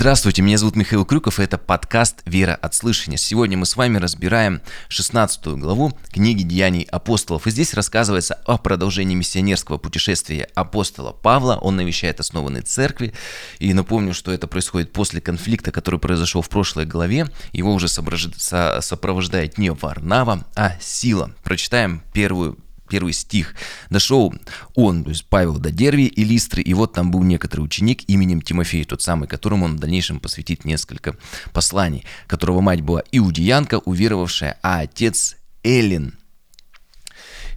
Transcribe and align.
Здравствуйте, 0.00 0.42
меня 0.42 0.58
зовут 0.58 0.76
Михаил 0.76 1.04
Крюков, 1.04 1.40
и 1.40 1.42
это 1.42 1.58
подкаст 1.58 2.22
«Вера 2.24 2.54
от 2.54 2.72
слышания». 2.72 3.16
Сегодня 3.16 3.58
мы 3.58 3.66
с 3.66 3.74
вами 3.74 3.98
разбираем 3.98 4.60
16 4.90 5.44
главу 5.58 5.90
книги 6.12 6.44
«Деяний 6.44 6.82
апостолов». 6.82 7.48
И 7.48 7.50
здесь 7.50 7.74
рассказывается 7.74 8.34
о 8.46 8.58
продолжении 8.58 9.16
миссионерского 9.16 9.76
путешествия 9.76 10.48
апостола 10.54 11.10
Павла. 11.10 11.56
Он 11.60 11.74
навещает 11.74 12.20
основанные 12.20 12.62
церкви. 12.62 13.12
И 13.58 13.74
напомню, 13.74 14.14
что 14.14 14.30
это 14.30 14.46
происходит 14.46 14.92
после 14.92 15.20
конфликта, 15.20 15.72
который 15.72 15.98
произошел 15.98 16.42
в 16.42 16.48
прошлой 16.48 16.86
главе. 16.86 17.26
Его 17.50 17.74
уже 17.74 17.88
сопровождает 17.88 19.58
не 19.58 19.72
Варнава, 19.72 20.46
а 20.54 20.76
Сила. 20.80 21.34
Прочитаем 21.42 22.04
первую 22.12 22.56
первый 22.88 23.12
стих. 23.12 23.54
Дошел 23.90 24.34
он, 24.74 25.04
то 25.04 25.10
есть 25.10 25.26
Павел, 25.26 25.58
до 25.58 25.70
Дерви 25.70 26.06
и 26.06 26.24
Листры, 26.24 26.62
и 26.62 26.74
вот 26.74 26.94
там 26.94 27.10
был 27.10 27.22
некоторый 27.22 27.60
ученик 27.60 28.02
именем 28.08 28.42
Тимофей, 28.42 28.84
тот 28.84 29.02
самый, 29.02 29.28
которому 29.28 29.66
он 29.66 29.76
в 29.76 29.80
дальнейшем 29.80 30.20
посвятит 30.20 30.64
несколько 30.64 31.16
посланий, 31.52 32.04
которого 32.26 32.60
мать 32.60 32.80
была 32.80 33.02
иудеянка, 33.12 33.78
уверовавшая, 33.78 34.58
а 34.62 34.80
отец 34.80 35.36
Эллин– 35.62 36.14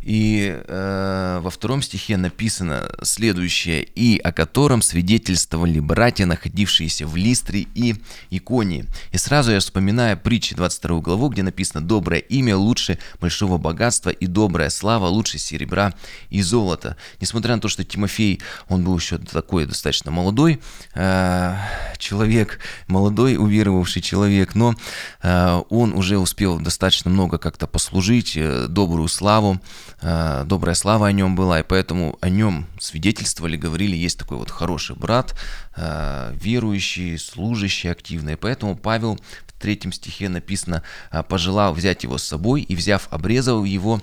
и 0.02 0.60
э, 0.68 1.40
во 1.41 1.50
втором 1.50 1.82
стихе 1.82 2.18
написано 2.18 2.90
следующее, 3.04 3.84
и 3.84 4.18
о 4.18 4.32
котором 4.32 4.82
свидетельствовали 4.82 5.80
братья, 5.80 6.26
находившиеся 6.26 7.05
в 7.05 7.16
Листре 7.16 7.68
и 7.76 7.96
Иконии. 8.30 8.86
И 9.12 9.18
сразу 9.18 9.52
я 9.52 9.60
вспоминаю 9.60 10.18
притчи 10.18 10.55
22 10.55 11.00
главу, 11.02 11.30
где 11.30 11.44
написано 11.44 11.86
«Доброе 11.86 12.20
имя 12.20 12.58
лучше 12.58 12.98
большого 13.20 13.58
богатства, 13.58 14.10
и 14.10 14.26
добрая 14.26 14.70
слава 14.70 15.08
лучше 15.08 15.38
серебра 15.38 15.94
и 16.30 16.41
золота». 16.41 16.98
Несмотря 17.20 17.55
на 17.55 17.62
то, 17.62 17.68
что 17.68 17.84
Тимофей, 17.84 18.41
он 18.70 18.84
был 18.84 18.98
еще 18.98 19.18
такой 19.18 19.66
достаточно 19.66 20.12
молодой 20.12 20.62
э, 20.96 21.55
человек, 21.98 22.60
молодой 22.88 23.38
уверовавший 23.38 24.02
человек, 24.02 24.55
но 24.55 24.76
э, 25.22 25.62
он 25.70 25.94
уже 25.94 26.18
успел 26.18 26.60
достаточно 26.60 27.12
много 27.12 27.38
как-то 27.38 27.68
послужить, 27.68 28.34
э, 28.36 28.68
добрую 28.68 29.08
славу, 29.08 29.62
добрая 30.02 30.76
слава 30.76 31.07
о 31.07 31.12
нем 31.12 31.35
была, 31.35 31.60
и 31.60 31.63
поэтому 31.63 32.18
о 32.21 32.30
нем 32.30 32.68
свидетельствовали, 32.80 33.55
говорили, 33.55 33.96
есть 33.96 34.18
такой 34.18 34.38
вот 34.38 34.49
хороший 34.49 34.96
брат, 34.96 35.35
э, 35.76 36.34
верующий, 36.35 37.18
служащий 37.20 37.88
активный. 37.88 38.35
Поэтому 38.35 38.76
Павел 38.76 39.20
в 39.48 39.62
третьем 39.62 39.91
стихе 39.91 40.27
написано, 40.27 40.82
«Э, 41.12 41.21
пожелал 41.21 41.74
взять 41.74 42.04
его 42.04 42.18
с 42.18 42.24
собой 42.24 42.62
и, 42.62 42.76
взяв, 42.76 43.08
обрезал 43.12 43.63
его, 43.63 44.02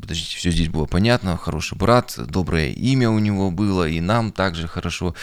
Подождите, 0.00 0.36
все 0.36 0.50
здесь 0.50 0.68
было 0.68 0.86
понятно, 0.86 1.36
хороший 1.36 1.76
брат, 1.76 2.14
доброе 2.16 2.70
имя 2.70 3.10
у 3.10 3.18
него 3.18 3.50
было, 3.50 3.88
и 3.88 4.00
нам 4.00 4.30
также 4.32 4.68
хорошо 4.68 5.14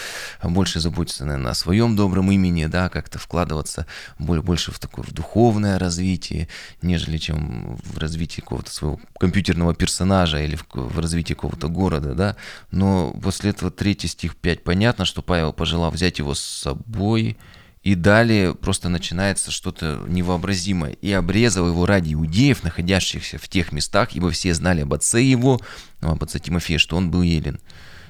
больше 0.42 0.80
заботиться, 0.80 1.24
наверное, 1.24 1.52
о 1.52 1.54
своем 1.54 1.96
добром 1.96 2.30
имени, 2.30 2.66
да, 2.66 2.88
как-то 2.88 3.18
вкладываться 3.18 3.86
больше 4.18 4.72
в 4.72 4.78
такое 4.78 5.04
в 5.04 5.12
духовное 5.12 5.78
развитие, 5.78 6.48
нежели 6.82 7.16
чем 7.16 7.76
в 7.84 7.98
развитие 7.98 8.42
какого-то 8.42 8.70
своего 8.70 9.00
компьютерного 9.18 9.74
персонажа 9.74 10.42
или 10.42 10.56
в, 10.56 10.66
в 10.74 10.98
развитии 10.98 11.34
какого-то 11.34 11.68
города, 11.68 12.14
да. 12.14 12.36
Но 12.70 13.12
после 13.22 13.50
этого 13.50 13.70
третий 13.70 14.08
стих 14.08 14.36
5 14.36 14.62
понятно, 14.62 15.04
что 15.04 15.22
Павел 15.22 15.52
пожелал 15.52 15.90
взять 15.90 16.18
его 16.18 16.34
с 16.34 16.40
собой, 16.40 17.38
и 17.86 17.94
далее 17.94 18.52
просто 18.52 18.88
начинается 18.88 19.52
что-то 19.52 20.02
невообразимое. 20.08 20.94
И 21.02 21.12
обрезал 21.12 21.68
его 21.68 21.86
ради 21.86 22.14
иудеев, 22.14 22.64
находящихся 22.64 23.38
в 23.38 23.48
тех 23.48 23.70
местах, 23.70 24.16
ибо 24.16 24.32
все 24.32 24.54
знали 24.54 24.80
об 24.80 24.92
отце 24.92 25.22
его, 25.22 25.60
об 26.00 26.20
отце 26.20 26.40
Тимофея, 26.40 26.78
что 26.78 26.96
он 26.96 27.12
был 27.12 27.22
елен. 27.22 27.60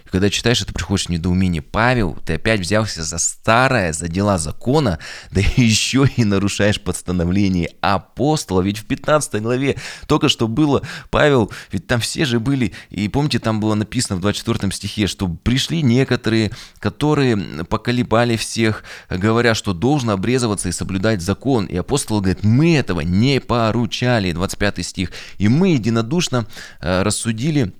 И 0.06 0.08
когда 0.08 0.30
читаешь 0.30 0.62
это, 0.62 0.72
приходишь 0.72 1.06
в 1.06 1.10
недоумение. 1.10 1.62
Павел, 1.62 2.16
ты 2.24 2.34
опять 2.34 2.60
взялся 2.60 3.02
за 3.02 3.18
старое, 3.18 3.92
за 3.92 4.08
дела 4.08 4.38
закона, 4.38 4.98
да 5.30 5.40
еще 5.56 6.08
и 6.16 6.24
нарушаешь 6.24 6.80
постановление 6.80 7.70
апостола. 7.80 8.62
Ведь 8.62 8.78
в 8.78 8.86
15 8.86 9.42
главе 9.42 9.76
только 10.06 10.28
что 10.28 10.48
было, 10.48 10.82
Павел, 11.10 11.50
ведь 11.70 11.86
там 11.86 12.00
все 12.00 12.24
же 12.24 12.40
были, 12.40 12.72
и 12.90 13.08
помните, 13.08 13.38
там 13.38 13.60
было 13.60 13.74
написано 13.74 14.16
в 14.16 14.20
24 14.20 14.72
стихе, 14.72 15.06
что 15.06 15.28
пришли 15.28 15.82
некоторые, 15.82 16.52
которые 16.78 17.36
поколебали 17.64 18.36
всех, 18.36 18.84
говоря, 19.10 19.54
что 19.54 19.72
должно 19.72 20.12
обрезываться 20.12 20.68
и 20.68 20.72
соблюдать 20.72 21.22
закон. 21.22 21.66
И 21.66 21.76
апостол 21.76 22.20
говорит, 22.20 22.44
мы 22.44 22.76
этого 22.76 23.00
не 23.00 23.40
поручали, 23.40 24.32
25 24.32 24.86
стих. 24.86 25.12
И 25.38 25.48
мы 25.48 25.70
единодушно 25.70 26.46
э, 26.80 27.02
рассудили, 27.02 27.72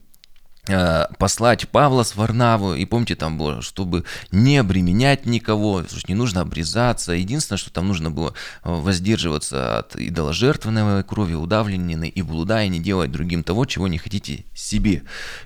послать 1.19 1.69
Павла 1.69 2.03
с 2.03 2.17
Варнаву, 2.17 2.75
и 2.75 2.85
помните, 2.85 3.15
там 3.15 3.39
было, 3.39 3.63
чтобы 3.63 4.05
не 4.33 4.59
обременять 4.59 5.25
никого, 5.25 5.85
не 6.09 6.15
нужно 6.15 6.41
обрезаться, 6.41 7.13
единственное, 7.13 7.59
что 7.59 7.71
там 7.71 7.87
нужно 7.89 8.11
было 8.11 8.31
э, 8.31 8.33
воздерживаться 8.65 9.79
от 9.79 9.97
идоложертвенной 9.97 11.05
крови, 11.05 11.35
удавленной 11.35 12.09
и 12.09 12.23
блуда, 12.23 12.65
и 12.65 12.69
не 12.69 12.81
делать 12.81 13.13
другим 13.13 13.45
того, 13.45 13.65
чего 13.65 13.87
не 13.87 13.99
хотите 13.99 14.45
себе. 14.55 15.03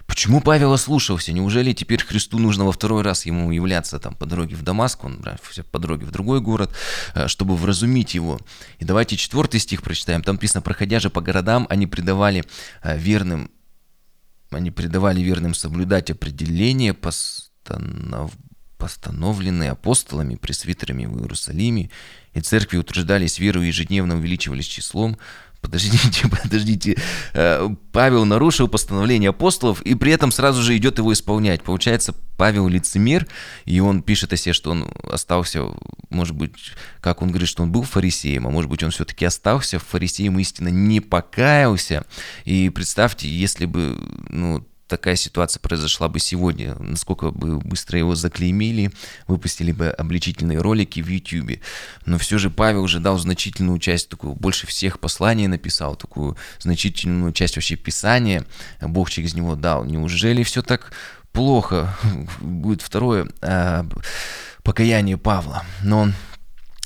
Почему 0.07 0.41
Павел 0.41 0.73
ослушался? 0.73 1.33
Неужели 1.33 1.73
теперь 1.73 2.03
Христу 2.03 2.39
нужно 2.39 2.65
во 2.65 2.73
второй 2.73 3.03
раз 3.03 3.27
ему 3.27 3.51
являться 3.51 3.99
там 3.99 4.15
по 4.15 4.27
дороге 4.27 4.57
в 4.57 4.63
Дамаск, 4.63 5.05
он 5.05 5.23
по 5.71 5.79
дороге 5.79 6.07
в 6.07 6.11
другой 6.11 6.41
город, 6.41 6.75
э, 7.15 7.29
чтобы 7.29 7.57
вразумить 7.57 8.15
его? 8.15 8.39
И 8.79 8.85
давайте 8.85 9.17
четвертый 9.17 9.61
стих 9.61 9.83
прочитаем, 9.83 10.23
там 10.23 10.37
написано, 10.37 10.63
проходя 10.63 10.99
же 11.01 11.11
по 11.11 11.21
городам, 11.21 11.67
они 11.69 11.87
предавали 11.87 12.45
верным 12.83 13.51
они 14.51 14.71
придавали 14.71 15.21
верным 15.21 15.55
соблюдать 15.55 16.11
определения, 16.11 16.95
постанов... 16.95 18.33
постановленные 18.79 19.71
апостолами, 19.71 20.37
пресвитерами 20.37 21.07
в 21.07 21.21
Иерусалиме, 21.21 21.91
и 22.33 22.41
церкви 22.41 22.79
утверждались 22.79 23.39
веру 23.39 23.63
и 23.63 23.69
ежедневно 23.69 24.17
увеличивались 24.17 24.67
числом, 24.67 25.19
Подождите, 25.61 26.29
подождите. 26.43 26.97
Э, 27.35 27.69
Павел 27.93 28.25
нарушил 28.25 28.69
постановление 28.69 29.31
апостолов 29.31 29.83
и 29.83 29.95
при 29.95 30.13
этом 30.13 30.33
сразу 30.33 30.63
же 30.63 30.77
идет 30.77 30.99
его 30.99 31.13
исполнять. 31.13 31.63
Получается, 31.63 32.15
Павел 32.37 32.69
лицемер, 32.69 33.27
и 33.67 33.81
он 33.81 34.03
пишет 34.03 34.33
о 34.33 34.37
себе, 34.37 34.55
что 34.55 34.71
он 34.71 34.91
остался, 35.11 35.65
может 36.09 36.35
быть, 36.35 36.73
как 37.01 37.21
он 37.21 37.29
говорит, 37.29 37.49
что 37.49 37.63
он 37.63 37.73
был 37.73 37.83
фарисеем, 37.83 38.47
а 38.47 38.51
может 38.51 38.71
быть, 38.71 38.83
он 38.83 38.91
все-таки 38.91 39.25
остался 39.25 39.79
фарисеем, 39.79 40.39
истинно 40.39 40.69
не 40.69 41.01
покаялся. 41.01 42.05
И 42.45 42.71
представьте, 42.71 43.29
если 43.29 43.67
бы 43.67 43.99
ну, 44.29 44.67
такая 44.91 45.17
ситуация 45.17 45.61
произошла 45.61 46.09
бы 46.09 46.19
сегодня, 46.19 46.75
насколько 46.79 47.31
бы 47.31 47.59
быстро 47.61 47.99
его 47.99 48.15
заклеймили, 48.15 48.91
выпустили 49.29 49.73
бы 49.73 49.89
обличительные 49.89 50.61
ролики 50.61 51.01
в 51.01 51.09
YouTube. 51.09 51.61
Но 52.05 52.19
все 52.19 52.39
же 52.39 52.51
Павел 52.51 52.83
уже 52.83 52.99
дал 52.99 53.17
значительную 53.17 53.79
часть, 53.79 54.09
такую, 54.09 54.35
больше 54.35 54.67
всех 54.67 54.99
посланий 54.99 55.47
написал, 55.47 55.95
такую 55.95 56.37
значительную 56.59 57.33
часть 57.33 57.57
вообще 57.57 57.77
Писания 57.77 58.45
Бог 58.81 59.11
через 59.11 59.35
него 59.35 59.55
дал. 59.55 59.85
Неужели 59.85 60.43
все 60.43 60.61
так 60.61 60.93
плохо? 61.33 61.97
Будет 62.41 62.83
второе 62.83 63.29
э, 63.41 63.85
покаяние 64.65 65.17
Павла. 65.17 65.65
Но 65.83 66.01
он 66.01 66.15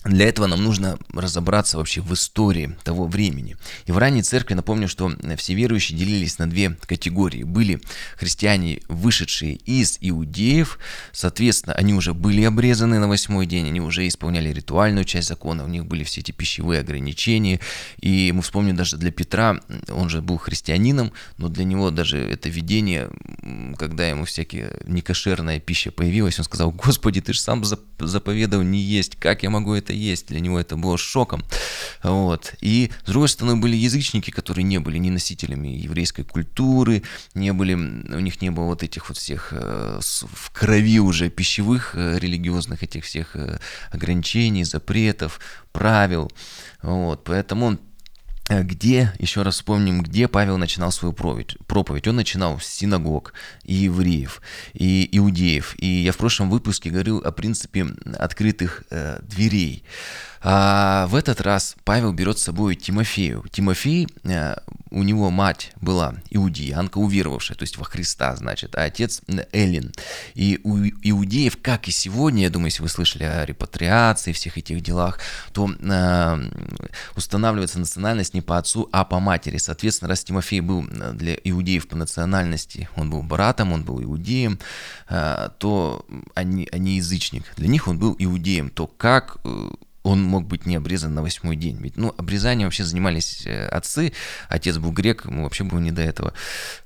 для 0.05 0.29
этого 0.29 0.47
нам 0.47 0.63
нужно 0.63 0.99
разобраться 1.13 1.79
вообще 1.79 2.03
в 2.03 2.13
истории 2.13 2.77
того 2.85 3.07
времени. 3.07 3.57
И 3.87 3.93
в 3.93 3.99
ранней 3.99 4.23
церкви, 4.23 4.55
напомню, 4.55 4.87
что 4.87 5.11
все 5.39 5.55
верующие 5.55 5.99
делились 5.99 6.39
на 6.39 6.49
две 6.49 6.77
категории. 6.87 7.43
Были 7.43 7.81
христиане, 8.17 8.81
вышедшие 8.89 9.55
из 9.55 9.97
иудеев, 10.01 10.79
соответственно, 11.13 11.75
они 11.75 11.95
уже 11.95 12.13
были 12.13 12.43
обрезаны 12.45 12.99
на 12.99 13.09
восьмой 13.09 13.47
день, 13.47 13.67
они 13.67 13.81
уже 13.81 14.07
исполняли 14.07 14.51
ритуальную 14.51 15.05
часть 15.05 15.29
закона, 15.29 15.65
у 15.65 15.69
них 15.69 15.87
были 15.87 16.05
все 16.05 16.21
эти 16.21 16.33
пищевые 16.33 16.81
ограничения. 16.81 17.61
И 18.01 18.31
мы 18.33 18.43
вспомним 18.43 18.77
даже 18.77 18.99
для 18.99 19.11
Петра, 19.11 19.61
он 19.89 20.11
же 20.11 20.21
был 20.21 20.37
христианином, 20.37 21.13
но 21.39 21.49
для 21.49 21.65
него 21.65 21.91
даже 21.91 22.19
это 22.19 22.51
видение, 22.51 23.11
когда 23.79 24.07
ему 24.07 24.27
всякие 24.27 24.77
некошерная 24.87 25.61
пища 25.61 25.91
появилась, 25.91 26.39
он 26.39 26.45
сказал, 26.45 26.73
Господи, 26.73 27.23
ты 27.23 27.33
же 27.33 27.41
сам 27.41 27.65
заповедал 27.99 28.61
не 28.61 28.81
есть, 28.81 29.17
как 29.17 29.43
я 29.43 29.51
могу 29.51 29.73
это 29.73 29.94
есть. 29.95 30.29
Для 30.29 30.41
него 30.41 30.59
это 30.59 30.77
было 30.77 30.99
шоком. 30.99 31.45
Вот. 32.03 32.55
И, 32.61 32.91
с 33.05 33.11
другой 33.11 33.29
стороны, 33.29 33.57
были 33.57 33.77
язычники, 33.77 34.31
которые 34.31 34.65
не 34.65 34.79
были 34.79 34.99
ни 34.99 35.11
носителями 35.11 35.69
еврейской 35.69 36.23
культуры, 36.23 37.03
не 37.35 37.53
были, 37.53 37.75
у 37.75 38.21
них 38.21 38.43
не 38.43 38.51
было 38.51 38.67
вот 38.67 38.83
этих 38.83 39.09
вот 39.09 39.19
всех 39.19 39.49
э, 39.53 40.01
в 40.01 40.51
крови 40.51 41.01
уже 41.01 41.31
пищевых 41.31 41.95
э, 41.95 42.19
религиозных 42.19 42.83
этих 42.83 43.05
всех 43.05 43.37
э, 43.37 43.59
ограничений, 43.91 44.65
запретов, 44.65 45.41
правил. 45.73 46.31
Вот. 46.83 47.25
Поэтому 47.25 47.79
Э, 47.79 47.94
где, 48.49 49.13
еще 49.19 49.43
раз 49.43 49.55
вспомним, 49.55 50.03
где 50.03 50.29
Павел 50.29 50.59
начинал 50.59 50.93
свою 50.93 51.15
проповедь. 51.15 52.07
Он 52.07 52.17
начинал 52.17 52.61
с 52.61 52.67
синагог 52.67 53.33
и 53.63 53.75
евреев, 53.75 54.43
и 54.75 55.09
иудеев. 55.13 55.75
И 55.79 55.87
я 55.87 56.13
в 56.13 56.19
прошлом 56.19 56.51
выпуске 56.51 56.91
говорил 56.91 57.19
о 57.19 57.33
принципе 57.33 57.87
открытых 58.19 58.85
э, 58.91 59.21
дверей. 59.23 59.85
А 60.43 61.07
в 61.07 61.15
этот 61.15 61.41
раз 61.41 61.75
Павел 61.85 62.13
берет 62.13 62.39
с 62.39 62.43
собой 62.43 62.77
Тимофею. 62.77 63.45
Тимофей, 63.51 64.09
э, 64.25 64.57
у 64.95 65.03
него 65.03 65.31
мать 65.31 65.73
была 65.81 66.15
иудеянка, 66.31 66.99
уверовавшая, 66.99 67.57
то 67.57 67.65
есть 67.65 67.77
во 67.77 67.85
Христа, 67.85 68.35
значит, 68.37 68.77
а 68.77 68.85
отец 68.85 69.23
Эллин. 69.53 69.93
И 70.35 70.61
у 70.63 70.79
иудеев, 70.79 71.59
как 71.61 71.89
и 71.89 71.91
сегодня, 71.91 72.45
я 72.45 72.51
думаю, 72.51 72.67
если 72.67 72.83
вы 72.83 72.89
слышали 72.89 73.25
о 73.25 73.45
репатриации, 73.45 74.33
всех 74.33 74.57
этих 74.57 74.81
делах, 74.83 75.19
то 75.53 75.69
э, 75.69 76.51
устанавливается 77.17 77.81
национальность 77.81 78.35
не 78.35 78.41
по 78.41 78.57
отцу, 78.57 78.89
а 78.93 79.05
по 79.05 79.19
матери. 79.19 79.57
Соответственно, 79.57 80.09
раз 80.09 80.23
Тимофей 80.23 80.61
был 80.61 80.85
для 80.85 81.35
иудеев 81.35 81.89
по 81.89 81.97
национальности, 81.97 82.89
он 82.95 83.11
был 83.11 83.23
братом, 83.23 83.73
он 83.73 83.83
был 83.83 84.01
иудеем, 84.01 84.61
э, 85.09 85.49
то 85.59 86.07
они, 86.35 86.69
они 86.71 86.97
язычник. 86.97 87.45
Для 87.57 87.67
них 87.67 87.89
он 87.89 87.99
был 87.99 88.15
иудеем. 88.17 88.71
То 88.71 88.87
как 88.87 89.39
э, 89.45 89.71
он 90.05 90.23
мог 90.23 90.47
быть 90.47 90.67
не 90.67 90.77
обрезан 90.77 91.15
на 91.15 91.23
восьмой 91.23 91.57
день. 91.57 91.79
Ведь, 91.81 91.97
ну, 91.97 92.15
обрезанием 92.17 92.69
вообще 92.69 92.85
занимались 92.85 93.43
э, 93.47 93.67
отцы, 93.67 94.13
отец 94.51 94.77
был 94.77 94.93
грек, 94.93 95.25
ему 95.25 95.45
вообще 95.45 95.65
было 95.65 95.81
не 95.81 95.91
до 95.91 96.03
этого. 96.03 96.35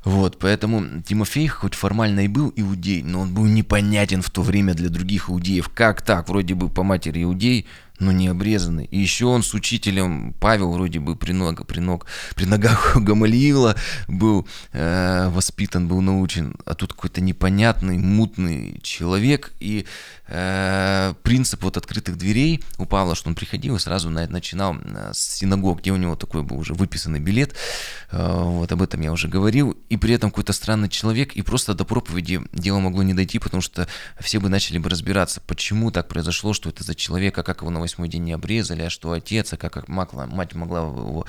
Вот, 0.04 0.38
поэтому 0.38 1.02
Тимофей 1.02 1.48
хоть 1.48 1.74
формально 1.74 2.20
и 2.20 2.28
был 2.28 2.52
иудей, 2.54 3.02
но 3.02 3.20
он 3.20 3.34
был 3.34 3.44
непонятен 3.44 4.22
в 4.22 4.30
то 4.30 4.40
время 4.40 4.72
для 4.72 4.88
других 4.88 5.28
иудеев. 5.28 5.68
Как 5.68 6.00
так? 6.00 6.28
Вроде 6.28 6.54
бы 6.54 6.70
по 6.70 6.84
матери 6.84 7.24
иудей, 7.24 7.66
но 7.98 8.12
не 8.12 8.28
обрезанный. 8.28 8.84
И 8.86 8.98
еще 8.98 9.26
он 9.26 9.42
с 9.42 9.54
учителем, 9.54 10.34
Павел 10.40 10.72
вроде 10.72 11.00
бы 11.00 11.16
при, 11.16 11.32
ног, 11.32 11.66
при, 11.66 11.80
ног, 11.80 12.06
при 12.34 12.44
ногах 12.44 12.96
Гамалиила 12.96 13.76
был 14.06 14.46
э, 14.72 15.28
воспитан, 15.30 15.88
был 15.88 16.00
научен, 16.00 16.54
а 16.64 16.74
тут 16.74 16.92
какой-то 16.92 17.20
непонятный, 17.20 17.98
мутный 17.98 18.80
человек. 18.82 19.52
И 19.60 19.86
э, 20.28 21.14
принцип 21.22 21.62
вот 21.62 21.76
открытых 21.76 22.16
дверей 22.16 22.62
у 22.78 22.86
Павла, 22.86 23.14
что 23.14 23.28
он 23.28 23.34
приходил 23.34 23.76
и 23.76 23.78
сразу 23.78 24.10
начинал 24.10 24.76
э, 24.76 25.10
с 25.12 25.36
синагог, 25.36 25.80
где 25.80 25.92
у 25.92 25.96
него 25.96 26.16
такой 26.16 26.42
был 26.42 26.58
уже 26.58 26.74
выписанный 26.74 27.20
билет, 27.20 27.54
э, 28.10 28.42
вот 28.42 28.70
об 28.72 28.82
этом 28.82 29.00
я 29.00 29.12
уже 29.12 29.28
говорил, 29.28 29.76
и 29.88 29.96
при 29.96 30.14
этом 30.14 30.30
какой-то 30.30 30.52
странный 30.52 30.88
человек, 30.88 31.32
и 31.32 31.42
просто 31.42 31.74
до 31.74 31.84
проповеди 31.84 32.42
дело 32.52 32.78
могло 32.78 33.02
не 33.02 33.14
дойти, 33.14 33.38
потому 33.38 33.60
что 33.60 33.88
все 34.20 34.38
бы 34.38 34.48
начали 34.48 34.78
бы 34.78 34.88
разбираться, 34.90 35.40
почему 35.46 35.90
так 35.90 36.08
произошло, 36.08 36.52
что 36.52 36.68
это 36.68 36.84
за 36.84 36.94
человек, 36.94 37.36
а 37.38 37.42
как 37.42 37.62
его 37.62 37.70
на 37.70 37.78
восьмой 37.88 38.08
день 38.08 38.24
не 38.24 38.32
обрезали, 38.32 38.82
а 38.82 38.90
что 38.90 39.12
отец, 39.12 39.52
а 39.52 39.56
как 39.56 39.88
мать 39.88 40.12
могла 40.12 40.80
его, 40.80 41.26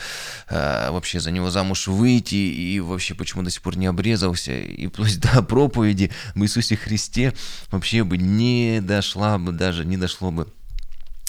э, 0.49 0.91
вообще 0.91 1.19
за 1.19 1.31
него 1.31 1.49
замуж 1.49 1.87
выйти, 1.87 2.35
и 2.35 2.79
вообще 2.79 3.15
почему 3.15 3.43
до 3.43 3.49
сих 3.49 3.61
пор 3.61 3.77
не 3.77 3.87
обрезался, 3.87 4.53
и 4.53 4.87
вплоть 4.87 5.19
до 5.19 5.41
проповеди 5.41 6.11
в 6.35 6.43
Иисусе 6.43 6.75
Христе 6.75 7.33
вообще 7.71 8.03
бы 8.03 8.17
не 8.17 8.81
дошла 8.81 9.37
бы, 9.37 9.51
даже 9.51 9.85
не 9.85 9.97
дошло 9.97 10.31
бы 10.31 10.47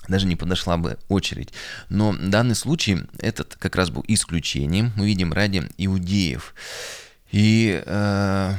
даже 0.08 0.26
не 0.26 0.34
подошла 0.36 0.76
бы 0.76 0.98
очередь. 1.08 1.52
Но 1.88 2.14
данный 2.18 2.54
случай, 2.54 2.98
этот 3.18 3.56
как 3.56 3.76
раз 3.76 3.90
был 3.90 4.04
исключением, 4.08 4.92
мы 4.96 5.06
видим 5.06 5.32
ради 5.32 5.62
иудеев. 5.78 6.54
И 7.30 7.80
э, 7.84 8.54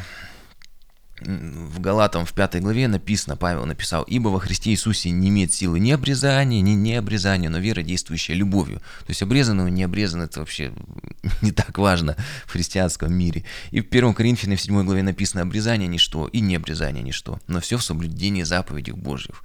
в 1.24 1.80
Галатам 1.80 2.26
в 2.26 2.34
пятой 2.34 2.62
главе 2.62 2.88
написано, 2.88 3.36
Павел 3.36 3.66
написал, 3.66 4.04
«Ибо 4.04 4.30
во 4.30 4.40
Христе 4.40 4.72
Иисусе 4.72 5.12
не 5.12 5.30
имеет 5.30 5.54
силы 5.54 5.80
ни 5.80 5.92
обрезания, 5.92 6.62
ни 6.62 6.72
не 6.72 6.96
обрезания, 6.96 7.50
но 7.50 7.60
вера, 7.60 7.82
действующая 7.82 8.34
любовью». 8.34 8.80
То 8.80 9.10
есть 9.10 9.22
обрезанного 9.22 9.68
не 9.68 9.84
обрезанный– 9.84 10.26
это 10.26 10.40
вообще 10.40 10.74
не 11.42 11.52
так 11.52 11.78
важно 11.78 12.16
в 12.46 12.52
христианском 12.52 13.14
мире. 13.14 13.46
И 13.72 13.82
в 13.82 13.88
1 13.88 14.14
Коринфянам 14.14 14.58
в 14.58 14.62
7 14.62 14.84
главе 14.84 15.04
написано 15.04 15.44
«Обрезание– 15.44 15.88
ничто, 15.90 16.28
и 16.28 16.40
не 16.40 16.56
обрезание– 16.56 17.04
ничто, 17.04 17.40
но 17.48 17.60
все 17.60 17.78
в 17.78 17.84
соблюдении 17.84 18.44
заповедей 18.44 18.94
Божьих». 18.94 19.44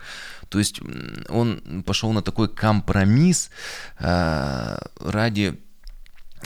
То 0.48 0.58
есть 0.58 0.80
он 1.28 1.82
пошел 1.84 2.12
на 2.12 2.22
такой 2.22 2.48
компромисс 2.48 3.50
э, 3.98 4.78
ради 5.00 5.58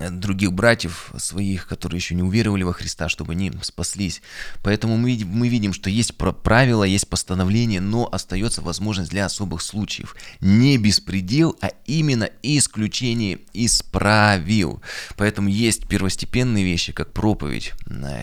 других 0.09 0.53
братьев 0.53 1.13
своих, 1.19 1.67
которые 1.67 1.99
еще 1.99 2.15
не 2.15 2.23
уверовали 2.23 2.63
во 2.63 2.73
Христа, 2.73 3.09
чтобы 3.09 3.33
они 3.33 3.53
спаслись. 3.63 4.23
Поэтому 4.63 4.97
мы 4.97 5.21
мы 5.25 5.49
видим, 5.49 5.73
что 5.73 5.91
есть 5.91 6.17
правила, 6.17 6.85
есть 6.85 7.09
постановление, 7.09 7.81
но 7.81 8.09
остается 8.11 8.63
возможность 8.63 9.11
для 9.11 9.27
особых 9.27 9.63
случаев. 9.63 10.17
Не 10.41 10.79
беспредел, 10.79 11.57
а 11.61 11.71
именно 11.87 12.31
исключение 12.43 13.41
из 13.53 13.83
правил. 13.83 14.83
Поэтому 15.17 15.49
есть 15.49 15.89
первостепенные 15.89 16.65
вещи, 16.65 16.93
как 16.93 17.13
проповедь 17.13 17.73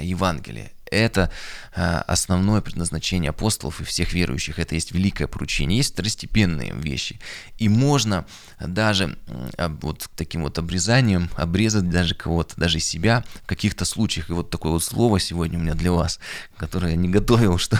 Евангелия. 0.01 0.71
Это 0.91 1.31
а, 1.75 2.01
основное 2.07 2.61
предназначение 2.61 3.29
апостолов 3.29 3.81
и 3.81 3.83
всех 3.83 4.13
верующих. 4.13 4.59
Это 4.59 4.75
есть 4.75 4.91
великое 4.91 5.27
поручение. 5.27 5.77
Есть 5.77 5.93
второстепенные 5.93 6.73
вещи. 6.73 7.19
И 7.57 7.69
можно 7.69 8.25
даже 8.59 9.17
вот 9.57 10.09
таким 10.15 10.43
вот 10.43 10.57
обрезанием 10.57 11.29
обрезать 11.35 11.89
даже 11.89 12.15
кого-то, 12.15 12.55
даже 12.57 12.79
себя 12.79 13.23
в 13.43 13.47
каких-то 13.47 13.85
случаях. 13.85 14.29
И 14.29 14.33
вот 14.33 14.49
такое 14.49 14.71
вот 14.71 14.83
слово 14.83 15.19
сегодня 15.19 15.59
у 15.59 15.61
меня 15.61 15.73
для 15.73 15.91
вас, 15.91 16.19
которое 16.57 16.91
я 16.91 16.97
не 16.97 17.09
готовил, 17.09 17.57
что 17.57 17.79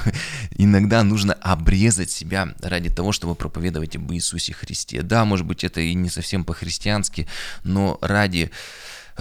иногда 0.51 1.03
нужно 1.03 1.33
обрезать 1.33 2.12
себя 2.12 2.53
ради 2.60 2.89
того, 2.89 3.12
чтобы 3.12 3.36
проповедовать 3.36 3.95
об 3.95 4.12
Иисусе 4.13 4.53
Христе. 4.53 5.01
Да, 5.01 5.25
может 5.25 5.45
быть, 5.45 5.63
это 5.63 5.81
и 5.81 5.94
не 5.94 6.10
совсем 6.10 6.44
по-христиански, 6.44 7.27
но 7.63 7.98
ради 8.01 8.51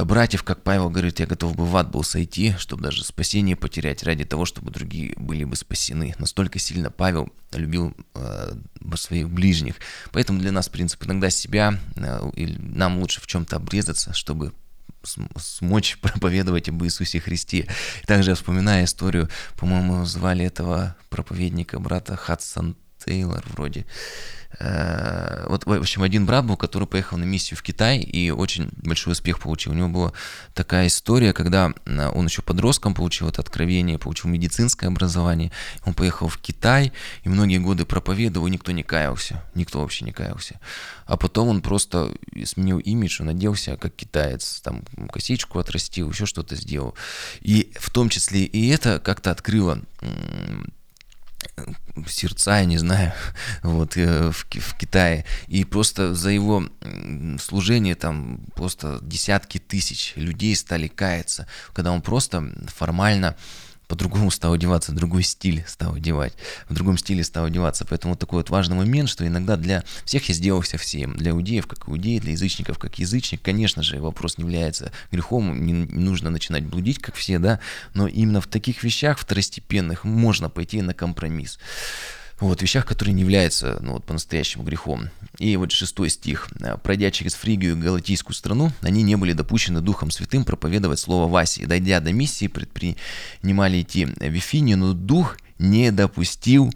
братьев, 0.05 0.43
как 0.43 0.63
Павел 0.63 0.91
говорит, 0.91 1.21
я 1.21 1.27
готов 1.27 1.57
бы 1.57 1.65
в 1.65 1.77
ад 1.77 1.91
был 1.91 2.05
сойти, 2.05 2.55
чтобы 2.59 2.83
даже 2.83 3.05
спасение 3.05 3.57
потерять 3.57 4.03
ради 4.03 4.25
того, 4.25 4.45
чтобы 4.45 4.71
другие 4.71 5.15
были 5.17 5.45
бы 5.45 5.57
спасены. 5.57 6.15
Настолько 6.19 6.59
сильно 6.59 6.91
Павел 6.91 7.33
любил 7.53 7.97
э, 8.15 8.53
своих 8.95 9.31
ближних. 9.31 9.77
Поэтому 10.13 10.39
для 10.39 10.53
нас 10.53 10.69
принцип 10.69 11.05
иногда 11.05 11.31
себя, 11.31 11.79
э, 11.97 12.31
нам 12.59 12.99
лучше 12.99 13.21
в 13.21 13.27
чем-то 13.27 13.57
обрезаться, 13.57 14.13
чтобы 14.13 14.53
смочь 15.37 15.99
проповедовать 16.03 16.69
об 16.69 16.85
Иисусе 16.85 17.21
Христе. 17.21 17.67
Также 18.07 18.35
вспоминаю 18.35 18.85
историю, 18.85 19.29
по-моему, 19.57 20.05
звали 20.05 20.45
этого 20.45 20.97
проповедника 21.09 21.79
брата 21.79 22.17
Хадсон 22.17 22.77
Тейлор 23.05 23.45
вроде. 23.49 23.87
Э, 24.59 25.47
вот, 25.49 25.67
в 25.67 25.73
общем, 25.73 26.03
один 26.03 26.25
брат 26.27 26.45
был, 26.45 26.57
который 26.57 26.89
поехал 26.89 27.19
на 27.19 27.25
миссию 27.25 27.59
в 27.59 27.63
Китай 27.63 27.99
и 27.99 28.31
очень 28.31 28.71
большой 28.77 29.13
успех 29.13 29.39
получил. 29.39 29.73
У 29.73 29.75
него 29.75 29.89
была 29.89 30.13
такая 30.55 30.87
история, 30.87 31.33
когда 31.33 31.73
э, 31.85 32.09
он 32.09 32.27
еще 32.27 32.43
подростком 32.43 32.95
получил 32.95 33.29
это 33.29 33.43
откровение, 33.43 33.99
получил 33.99 34.31
медицинское 34.31 34.87
образование. 34.87 35.53
Он 35.85 35.95
поехал 35.95 36.29
в 36.29 36.39
Китай 36.39 36.93
и 37.25 37.29
многие 37.29 37.59
годы 37.59 37.85
проповедовал, 37.85 38.47
и 38.47 38.51
никто 38.51 38.73
не 38.73 38.83
каялся. 38.83 39.43
Никто 39.55 39.81
вообще 39.81 40.05
не 40.05 40.13
каялся. 40.13 40.59
А 41.07 41.17
потом 41.17 41.49
он 41.49 41.61
просто 41.61 42.13
сменил 42.45 42.79
имидж, 42.79 43.21
он 43.21 43.29
оделся 43.29 43.77
как 43.77 43.95
китаец, 43.95 44.61
там 44.63 44.83
косичку 45.13 45.59
отрастил, 45.59 46.11
еще 46.11 46.27
что-то 46.27 46.57
сделал. 46.57 46.95
И 47.41 47.73
в 47.79 47.91
том 47.91 48.09
числе 48.09 48.45
и 48.45 48.69
это 48.69 49.01
как-то 49.01 49.31
открыло 49.31 49.83
сердца, 52.07 52.59
я 52.59 52.65
не 52.65 52.79
знаю, 52.79 53.13
вот 53.63 53.97
э, 53.97 54.31
в, 54.31 54.47
в 54.47 54.77
Китае. 54.77 55.25
И 55.49 55.65
просто 55.65 56.15
за 56.15 56.31
его 56.31 56.65
служение 57.41 57.95
там 57.95 58.41
просто 58.55 58.99
десятки 59.03 59.59
тысяч 59.59 60.13
людей 60.17 60.55
стали 60.57 60.89
каяться, 60.89 61.47
когда 61.73 61.93
он 61.93 62.03
просто 62.03 62.53
формально 62.69 63.37
по-другому 63.89 64.31
стал 64.31 64.55
одеваться, 64.55 64.93
другой 64.93 65.23
стиль 65.23 65.65
стал 65.67 65.95
одевать, 65.95 66.35
в 66.69 66.75
другом 66.75 66.99
стиле 66.99 67.25
стал 67.25 67.47
одеваться. 67.47 67.85
Поэтому 67.85 68.15
вот 68.15 68.21
такой 68.21 68.39
вот 68.41 68.51
важный 68.51 68.77
момент, 68.77 69.09
что 69.09 69.27
иногда 69.27 69.57
для 69.57 69.85
всех 70.05 70.29
я 70.29 70.35
сделался 70.35 70.79
всем. 70.79 71.17
Для 71.17 71.31
иудеев, 71.31 71.67
как 71.67 71.89
иудей, 71.89 72.21
для 72.21 72.33
язычников, 72.33 72.79
как 72.79 72.99
язычник. 72.99 73.43
Конечно 73.43 73.83
же, 73.83 74.01
вопрос 74.01 74.39
не 74.39 74.45
является 74.45 74.93
грехом, 75.13 75.65
не, 75.65 75.73
нужно 75.73 76.31
начинать 76.31 76.65
блудить, 76.65 76.99
как 76.99 77.15
все, 77.15 77.39
да, 77.39 77.61
но 77.95 78.07
именно 78.07 78.41
в 78.41 78.47
таких 78.47 78.83
вещах 78.83 79.19
второстепенных 79.19 80.05
можно 80.05 80.51
пойти 80.51 80.83
на 80.83 80.95
компромисс 80.95 81.59
вот, 82.41 82.61
вещах, 82.61 82.85
которые 82.85 83.15
не 83.15 83.23
являются 83.23 83.79
ну, 83.81 83.95
вот, 83.95 84.05
по-настоящему 84.05 84.65
грехом. 84.65 85.11
И 85.39 85.57
вот 85.57 85.73
шестой 85.73 86.11
стих. 86.11 86.49
«Пройдя 86.83 87.11
через 87.11 87.35
Фригию 87.35 87.73
и 87.73 87.81
Галатийскую 87.81 88.35
страну, 88.35 88.73
они 88.81 89.03
не 89.03 89.17
были 89.17 89.33
допущены 89.33 89.81
Духом 89.81 90.11
Святым 90.11 90.45
проповедовать 90.45 90.99
Слово 90.99 91.31
Васи. 91.31 91.67
Дойдя 91.67 92.01
до 92.01 92.13
миссии, 92.13 92.47
предпринимали 92.47 93.81
идти 93.83 94.05
в 94.05 94.21
Вифинию, 94.21 94.79
но 94.79 94.93
Дух 94.93 95.39
не 95.59 95.91
допустил 95.91 96.73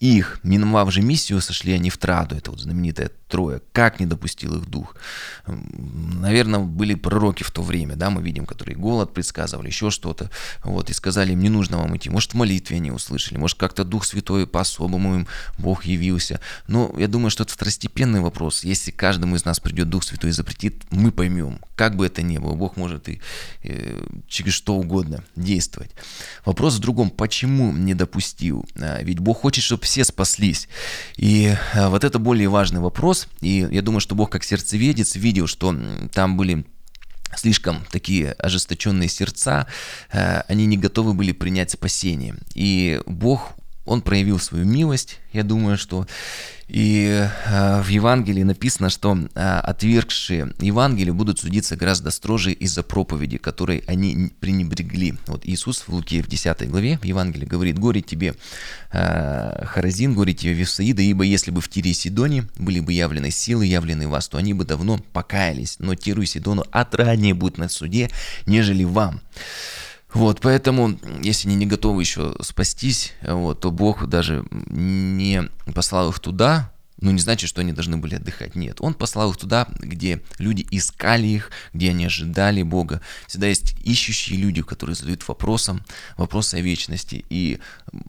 их, 0.00 0.40
миновав 0.42 0.92
же 0.92 1.02
миссию, 1.02 1.40
сошли 1.40 1.72
они 1.72 1.90
в 1.90 1.98
Траду, 1.98 2.34
это 2.34 2.50
вот 2.50 2.60
знаменитая 2.60 3.10
трое. 3.30 3.62
Как 3.72 4.00
не 4.00 4.06
допустил 4.06 4.56
их 4.56 4.68
дух? 4.68 4.96
Наверное, 5.46 6.60
были 6.60 6.94
пророки 6.94 7.42
в 7.42 7.50
то 7.50 7.62
время, 7.62 7.96
да, 7.96 8.10
мы 8.10 8.22
видим, 8.22 8.44
которые 8.44 8.76
голод 8.76 9.14
предсказывали, 9.14 9.68
еще 9.68 9.90
что-то, 9.90 10.30
вот, 10.64 10.90
и 10.90 10.92
сказали 10.92 11.32
им, 11.32 11.40
не 11.40 11.48
нужно 11.48 11.78
вам 11.78 11.96
идти. 11.96 12.10
Может, 12.10 12.32
в 12.32 12.36
молитве 12.36 12.76
они 12.76 12.90
услышали, 12.90 13.38
может, 13.38 13.58
как-то 13.58 13.84
Дух 13.84 14.04
Святой 14.04 14.46
по-особому 14.46 15.14
им 15.14 15.28
Бог 15.58 15.84
явился. 15.84 16.40
Но 16.66 16.94
я 16.98 17.08
думаю, 17.08 17.30
что 17.30 17.44
это 17.44 17.52
второстепенный 17.52 18.20
вопрос. 18.20 18.64
Если 18.64 18.90
каждому 18.90 19.36
из 19.36 19.44
нас 19.44 19.60
придет 19.60 19.88
Дух 19.88 20.04
Святой 20.04 20.30
и 20.30 20.32
запретит, 20.32 20.82
мы 20.90 21.12
поймем, 21.12 21.60
как 21.76 21.96
бы 21.96 22.06
это 22.06 22.22
ни 22.22 22.38
было, 22.38 22.54
Бог 22.54 22.76
может 22.76 23.08
и 23.08 23.20
э, 23.62 24.04
через 24.28 24.52
что 24.52 24.74
угодно 24.74 25.24
действовать. 25.36 25.92
Вопрос 26.44 26.76
в 26.76 26.80
другом, 26.80 27.10
почему 27.10 27.72
не 27.72 27.94
допустил? 27.94 28.66
А, 28.76 29.02
ведь 29.02 29.20
Бог 29.20 29.40
хочет, 29.40 29.64
чтобы 29.64 29.84
все 29.84 30.04
спаслись. 30.04 30.68
И 31.16 31.54
вот 31.74 32.04
это 32.04 32.18
более 32.18 32.48
важный 32.48 32.80
вопрос. 32.80 33.19
И 33.40 33.66
я 33.70 33.82
думаю, 33.82 34.00
что 34.00 34.14
Бог 34.14 34.30
как 34.30 34.44
сердцеведец 34.44 35.16
видел, 35.16 35.46
что 35.46 35.74
там 36.12 36.36
были 36.36 36.64
слишком 37.36 37.84
такие 37.90 38.32
ожесточенные 38.32 39.08
сердца, 39.08 39.66
они 40.10 40.66
не 40.66 40.76
готовы 40.76 41.14
были 41.14 41.32
принять 41.32 41.70
спасение. 41.70 42.34
И 42.54 43.00
Бог 43.06 43.52
он 43.90 44.02
проявил 44.02 44.38
свою 44.38 44.64
милость, 44.64 45.18
я 45.32 45.42
думаю, 45.42 45.76
что 45.76 46.06
и 46.70 47.28
э, 47.46 47.82
в 47.82 47.88
Евангелии 47.88 48.44
написано, 48.44 48.90
что 48.90 49.18
э, 49.18 49.40
отвергшие 49.40 50.52
Евангелие 50.60 51.12
будут 51.12 51.40
судиться 51.40 51.74
гораздо 51.74 52.12
строже 52.12 52.52
из-за 52.52 52.84
проповеди, 52.84 53.38
которой 53.38 53.82
они 53.88 54.30
пренебрегли. 54.38 55.14
Вот 55.26 55.44
Иисус 55.44 55.80
в 55.80 55.88
Луке 55.88 56.22
в 56.22 56.28
10 56.28 56.70
главе 56.70 56.98
в 56.98 57.04
Евангелии 57.04 57.44
говорит, 57.44 57.80
«Горе 57.80 58.02
тебе, 58.02 58.36
э, 58.92 59.64
Харазин, 59.66 60.14
горе 60.14 60.32
тебе, 60.32 60.52
Вифсаида, 60.52 61.02
ибо 61.02 61.24
если 61.24 61.50
бы 61.50 61.60
в 61.60 61.68
Тире 61.68 61.90
и 61.90 61.94
Сидоне 61.94 62.44
были 62.56 62.78
бы 62.78 62.92
явлены 62.92 63.32
силы, 63.32 63.66
явленные 63.66 64.06
вас, 64.06 64.28
то 64.28 64.38
они 64.38 64.54
бы 64.54 64.64
давно 64.64 65.00
покаялись, 65.12 65.74
но 65.80 65.96
Тиру 65.96 66.22
и 66.22 66.26
Сидону 66.26 66.64
отраднее 66.70 67.34
будет 67.34 67.58
на 67.58 67.68
суде, 67.68 68.10
нежели 68.46 68.84
вам». 68.84 69.20
Вот, 70.12 70.40
поэтому, 70.40 70.98
если 71.22 71.48
они 71.48 71.56
не 71.56 71.66
готовы 71.66 72.02
еще 72.02 72.34
спастись, 72.40 73.14
вот, 73.22 73.60
то 73.60 73.70
Бог 73.70 74.06
даже 74.06 74.44
не 74.50 75.48
послал 75.74 76.10
их 76.10 76.18
туда, 76.18 76.72
ну, 77.00 77.10
не 77.10 77.18
значит, 77.18 77.48
что 77.48 77.60
они 77.60 77.72
должны 77.72 77.96
были 77.96 78.16
отдыхать. 78.16 78.54
Нет, 78.54 78.76
он 78.80 78.94
послал 78.94 79.30
их 79.30 79.36
туда, 79.36 79.68
где 79.78 80.20
люди 80.38 80.66
искали 80.70 81.26
их, 81.26 81.50
где 81.72 81.90
они 81.90 82.06
ожидали 82.06 82.62
Бога. 82.62 83.00
Всегда 83.26 83.46
есть 83.46 83.74
ищущие 83.84 84.38
люди, 84.38 84.62
которые 84.62 84.96
задают 84.96 85.26
вопросом, 85.26 85.84
вопросы 86.16 86.56
о 86.56 86.60
вечности. 86.60 87.24
И 87.30 87.58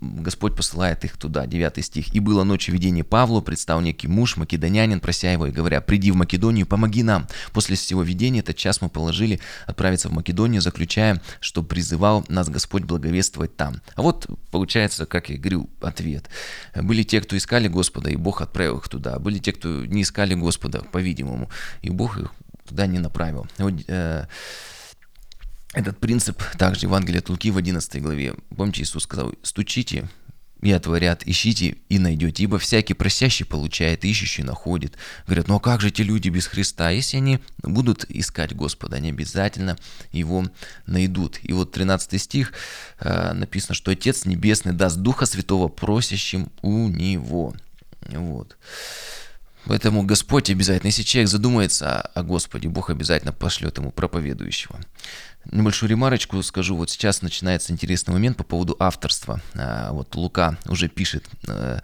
Господь 0.02 0.56
посылает 0.56 1.06
их 1.06 1.18
туда. 1.18 1.46
9 1.46 1.86
стих. 1.86 2.14
«И 2.14 2.20
было 2.20 2.44
ночью 2.44 2.74
видение 2.74 3.04
Павлу, 3.04 3.42
представил 3.42 3.82
некий 3.82 4.08
муж, 4.08 4.38
македонянин, 4.38 5.00
прося 5.00 5.32
его 5.32 5.48
и 5.48 5.52
говоря, 5.52 5.82
приди 5.82 6.12
в 6.12 6.16
Македонию, 6.16 6.66
помоги 6.66 7.04
нам. 7.04 7.28
После 7.54 7.76
всего 7.76 8.04
видения 8.04 8.40
этот 8.40 8.58
час 8.58 8.82
мы 8.82 8.90
положили 8.90 9.40
отправиться 9.68 10.10
в 10.10 10.14
Македонию, 10.14 10.62
заключая, 10.62 11.22
что 11.40 11.64
призывал 11.64 12.26
нас 12.28 12.50
Господь 12.50 12.84
благовествовать 12.84 13.56
там. 13.56 13.82
А 13.96 14.02
вот 14.02 14.28
получается, 14.52 15.06
как 15.06 15.30
я 15.30 15.38
говорил, 15.38 15.70
ответ. 15.82 16.30
Были 16.76 17.04
те, 17.04 17.22
кто 17.22 17.38
искали 17.38 17.68
Господа, 17.68 18.10
и 18.10 18.16
Бог 18.16 18.42
отправил 18.42 18.81
их 18.82 18.90
туда. 18.90 19.20
Были 19.20 19.40
те, 19.40 19.54
кто 19.54 19.86
не 19.86 20.04
искали 20.04 20.34
Господа, 20.34 20.82
по-видимому, 20.92 21.50
и 21.82 21.90
Бог 21.90 22.18
их 22.18 22.32
туда 22.68 22.88
не 22.88 23.00
направил. 23.00 23.48
Вот, 23.58 23.74
э, 23.88 24.26
этот 25.74 26.00
принцип 26.00 26.44
также 26.58 26.86
Евангелие 26.86 27.20
от 27.20 27.30
Луки 27.30 27.52
в 27.52 27.58
11 27.58 28.02
главе. 28.02 28.36
Помните, 28.56 28.82
Иисус 28.82 29.04
сказал, 29.04 29.34
стучите, 29.42 30.10
и 30.62 30.72
отворят, 30.72 31.24
ищите 31.26 31.78
и 31.90 32.00
найдете, 32.00 32.44
ибо 32.44 32.60
всякий 32.60 32.94
просящий 32.94 33.46
получает, 33.46 34.06
ищущий 34.06 34.44
находит. 34.44 34.96
Говорят, 35.26 35.48
ну 35.48 35.56
а 35.56 35.60
как 35.60 35.82
же 35.82 35.88
эти 35.88 36.04
люди 36.04 36.30
без 36.30 36.46
Христа? 36.46 36.92
Если 36.92 37.18
они 37.18 37.40
будут 37.64 38.06
искать 38.10 38.56
Господа, 38.56 38.98
они 38.98 39.10
обязательно 39.10 39.78
его 40.12 40.46
найдут. 40.86 41.40
И 41.42 41.54
вот 41.54 41.72
13 41.72 42.22
стих 42.22 42.54
э, 43.00 43.34
написано, 43.34 43.74
что 43.74 43.92
Отец 43.92 44.26
Небесный 44.26 44.74
даст 44.74 44.98
Духа 44.98 45.26
Святого 45.26 45.68
просящим 45.68 46.52
у 46.62 46.88
Него. 46.88 47.56
Вот. 48.10 48.58
Поэтому 49.66 50.04
Господь 50.04 50.50
обязательно, 50.50 50.88
если 50.88 51.04
человек 51.04 51.30
задумается 51.30 52.02
о 52.02 52.24
Господе, 52.24 52.68
Бог 52.68 52.90
обязательно 52.90 53.32
пошлет 53.32 53.78
ему 53.78 53.92
проповедующего. 53.92 54.80
Небольшую 55.52 55.90
ремарочку 55.90 56.42
скажу. 56.44 56.76
Вот 56.76 56.92
сейчас 56.92 57.24
начинается 57.24 57.74
интересный 57.74 58.14
момент 58.14 58.38
по 58.38 58.44
поводу 58.44 58.76
авторства. 58.80 59.42
А, 59.56 59.92
вот 59.92 60.14
Лука 60.16 60.58
уже 60.68 60.88
пишет 60.88 61.26
э, 61.48 61.80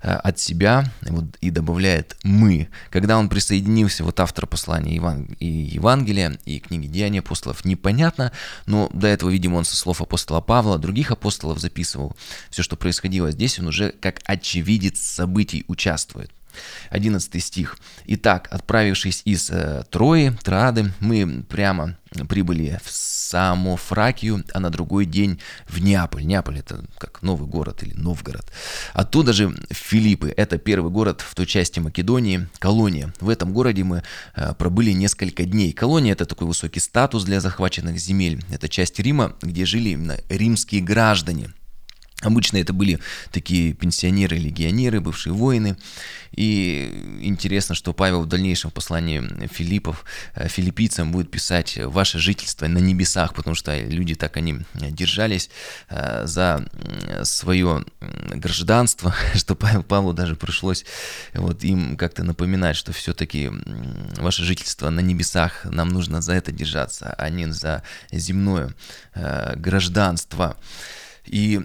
от 0.00 0.38
себя 0.38 0.92
вот, 1.02 1.24
и 1.40 1.50
добавляет 1.50 2.16
«мы». 2.22 2.68
Когда 2.88 3.18
он 3.18 3.28
присоединился, 3.28 4.04
вот 4.04 4.20
автор 4.20 4.46
послания 4.46 4.94
и 5.40 5.46
Евангелия, 5.46 6.38
и 6.44 6.60
книги 6.60 6.86
Деяния 6.86 7.18
апостолов, 7.18 7.64
непонятно, 7.64 8.30
но 8.66 8.88
до 8.92 9.08
этого, 9.08 9.30
видимо, 9.30 9.56
он 9.56 9.64
со 9.64 9.76
слов 9.76 10.00
апостола 10.00 10.40
Павла, 10.40 10.78
других 10.78 11.10
апостолов 11.10 11.58
записывал. 11.58 12.16
Все, 12.50 12.62
что 12.62 12.76
происходило 12.76 13.32
здесь, 13.32 13.58
он 13.58 13.66
уже 13.66 13.90
как 13.90 14.20
очевидец 14.24 15.00
событий 15.00 15.64
участвует. 15.66 16.30
11 16.90 17.42
стих. 17.42 17.78
«Итак, 18.06 18.48
отправившись 18.50 19.22
из 19.24 19.50
э, 19.50 19.84
Трои, 19.90 20.36
Трады, 20.42 20.92
мы 21.00 21.44
прямо 21.48 21.96
прибыли 22.28 22.78
в 22.84 22.90
Самофракию, 22.90 24.44
а 24.52 24.60
на 24.60 24.70
другой 24.70 25.06
день 25.06 25.38
в 25.68 25.80
Неаполь. 25.80 26.24
Неаполь 26.24 26.58
это 26.58 26.84
как 26.98 27.22
новый 27.22 27.48
город 27.48 27.82
или 27.82 27.94
Новгород. 27.94 28.44
Оттуда 28.92 29.32
же 29.32 29.54
Филиппы, 29.70 30.34
это 30.36 30.58
первый 30.58 30.90
город 30.90 31.20
в 31.20 31.34
той 31.34 31.46
части 31.46 31.78
Македонии, 31.78 32.48
колония. 32.58 33.14
В 33.20 33.28
этом 33.28 33.52
городе 33.52 33.84
мы 33.84 34.02
э, 34.34 34.54
пробыли 34.54 34.92
несколько 34.92 35.44
дней. 35.44 35.72
Колония 35.72 36.12
это 36.12 36.24
такой 36.24 36.48
высокий 36.48 36.80
статус 36.80 37.24
для 37.24 37.40
захваченных 37.40 37.98
земель. 37.98 38.42
Это 38.50 38.68
часть 38.68 38.98
Рима, 38.98 39.36
где 39.42 39.64
жили 39.64 39.90
именно 39.90 40.18
римские 40.28 40.82
граждане– 40.82 41.50
Обычно 42.22 42.58
это 42.58 42.72
были 42.72 42.98
такие 43.32 43.72
пенсионеры-легионеры, 43.72 45.00
бывшие 45.00 45.32
воины. 45.32 45.76
И 46.32 47.18
интересно, 47.22 47.74
что 47.74 47.92
Павел 47.92 48.22
в 48.22 48.26
дальнейшем 48.26 48.70
послании 48.70 49.48
Филиппов, 49.48 50.04
э, 50.34 50.48
филиппийцам 50.48 51.12
будет 51.12 51.30
писать 51.30 51.78
«Ваше 51.78 52.18
жительство 52.18 52.66
на 52.66 52.78
небесах», 52.78 53.34
потому 53.34 53.56
что 53.56 53.76
люди 53.78 54.14
так 54.14 54.36
они 54.36 54.60
держались 54.74 55.50
э, 55.88 56.26
за 56.26 56.68
свое 57.24 57.84
гражданство, 58.34 59.14
что 59.34 59.54
Павлу 59.54 60.12
даже 60.12 60.36
пришлось 60.36 60.84
вот 61.34 61.64
им 61.64 61.96
как-то 61.96 62.22
напоминать, 62.22 62.76
что 62.76 62.92
все-таки 62.92 63.50
ваше 64.18 64.44
жительство 64.44 64.90
на 64.90 65.00
небесах, 65.00 65.64
нам 65.64 65.88
нужно 65.88 66.20
за 66.20 66.34
это 66.34 66.52
держаться, 66.52 67.14
а 67.16 67.28
не 67.30 67.50
за 67.50 67.82
земное 68.12 68.74
э, 69.14 69.54
гражданство. 69.56 70.56
И 71.26 71.60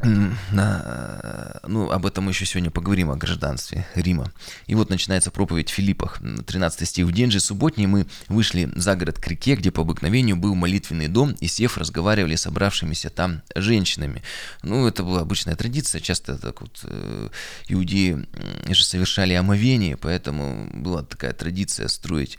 ну, 0.00 1.90
об 1.90 2.06
этом 2.06 2.24
мы 2.24 2.32
еще 2.32 2.44
сегодня 2.44 2.70
поговорим, 2.70 3.10
о 3.10 3.16
гражданстве 3.16 3.86
Рима. 3.94 4.30
И 4.66 4.74
вот 4.74 4.90
начинается 4.90 5.30
проповедь 5.30 5.70
в 5.70 5.72
Филиппах, 5.72 6.20
13 6.46 6.88
стих. 6.88 7.06
«В 7.06 7.12
день 7.12 7.30
же 7.30 7.40
субботний 7.40 7.86
мы 7.86 8.06
вышли 8.28 8.70
за 8.76 8.94
город 8.94 9.18
к 9.18 9.26
реке, 9.26 9.54
где 9.54 9.70
по 9.70 9.82
обыкновению 9.82 10.36
был 10.36 10.54
молитвенный 10.54 11.08
дом, 11.08 11.34
и 11.40 11.46
сев 11.46 11.78
разговаривали 11.78 12.36
с 12.36 12.42
собравшимися 12.42 13.08
там 13.10 13.42
женщинами». 13.54 14.22
Ну, 14.62 14.86
это 14.86 15.02
была 15.02 15.20
обычная 15.22 15.56
традиция, 15.56 16.00
часто 16.00 16.36
так 16.36 16.60
вот 16.60 16.80
э, 16.84 17.28
иудеи 17.68 18.26
же 18.68 18.84
совершали 18.84 19.32
омовение, 19.32 19.96
поэтому 19.96 20.70
была 20.74 21.02
такая 21.02 21.32
традиция 21.32 21.88
строить 21.88 22.38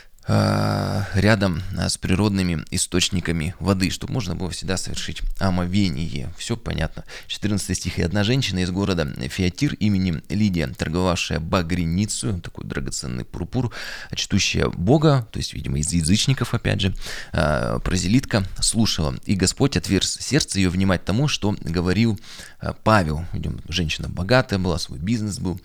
рядом 0.27 1.63
э, 1.77 1.89
с 1.89 1.97
природными 1.97 2.63
источниками 2.69 3.55
воды, 3.59 3.89
чтобы 3.89 4.13
можно 4.13 4.35
было 4.35 4.51
всегда 4.51 4.77
совершить 4.77 5.21
омовение. 5.39 6.31
Все 6.37 6.55
понятно. 6.55 7.03
14 7.27 7.75
стих. 7.75 7.97
«И 7.97 8.03
одна 8.03 8.23
женщина 8.23 8.59
из 8.59 8.69
города 8.69 9.05
Фиатир 9.29 9.73
именем 9.75 10.23
Лидия, 10.29 10.67
торговавшая 10.67 11.39
багряницу, 11.39 12.39
такой 12.39 12.65
драгоценный 12.65 13.25
пурпур, 13.25 13.71
чтущая 14.13 14.67
Бога, 14.69 15.27
то 15.31 15.37
есть, 15.37 15.53
видимо, 15.53 15.79
из 15.79 15.91
язычников, 15.91 16.53
опять 16.53 16.81
же, 16.81 16.95
э, 17.33 17.79
прозелитка, 17.83 18.43
слушала. 18.59 19.15
И 19.25 19.35
Господь 19.35 19.75
отверз 19.75 20.19
сердце 20.19 20.59
ее 20.59 20.69
внимать 20.69 21.03
тому, 21.03 21.27
что 21.27 21.55
говорил 21.61 22.19
Павел. 22.83 23.25
Видимо, 23.33 23.59
женщина 23.67 24.07
богатая 24.09 24.59
была, 24.59 24.77
свой 24.77 24.99
бизнес 24.99 25.39
был. 25.39 25.59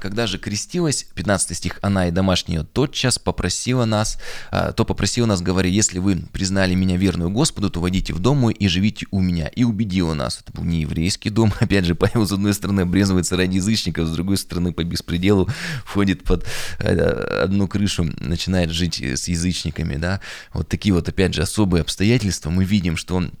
Когда 0.00 0.26
же 0.26 0.38
крестилась, 0.38 1.06
15 1.14 1.56
стих, 1.56 1.78
она 1.82 2.08
и 2.08 2.10
домашняя 2.10 2.62
тотчас 2.64 3.18
попросила 3.18 3.84
нас, 3.84 4.18
а, 4.50 4.72
то 4.72 4.84
попросил 4.84 5.26
нас, 5.26 5.40
говоря, 5.40 5.68
если 5.68 5.98
вы 5.98 6.16
признали 6.32 6.74
меня 6.74 6.96
верную 6.96 7.30
Господу, 7.30 7.70
то 7.70 7.80
войдите 7.80 8.12
в 8.12 8.18
дом 8.18 8.38
мой 8.38 8.52
и 8.52 8.68
живите 8.68 9.06
у 9.10 9.20
меня. 9.20 9.48
И 9.48 9.64
убедила 9.64 10.14
нас. 10.14 10.40
Это 10.40 10.52
был 10.52 10.64
не 10.64 10.82
еврейский 10.82 11.30
дом. 11.30 11.52
Опять 11.60 11.84
же, 11.84 11.94
Павел 11.94 12.26
с 12.26 12.32
одной 12.32 12.54
стороны 12.54 12.82
обрезывается 12.82 13.36
ради 13.36 13.56
язычников, 13.56 14.08
с 14.08 14.12
другой 14.12 14.36
стороны 14.36 14.72
по 14.72 14.84
беспределу 14.84 15.48
входит 15.84 16.24
под 16.24 16.46
э, 16.78 17.42
одну 17.44 17.68
крышу, 17.68 18.04
начинает 18.18 18.70
жить 18.70 19.00
с 19.00 19.28
язычниками. 19.28 19.96
Да? 19.96 20.20
Вот 20.52 20.68
такие 20.68 20.94
вот, 20.94 21.08
опять 21.08 21.34
же, 21.34 21.42
особые 21.42 21.82
обстоятельства. 21.82 22.50
Мы 22.50 22.64
видим, 22.64 22.96
что 22.96 23.16
он 23.16 23.32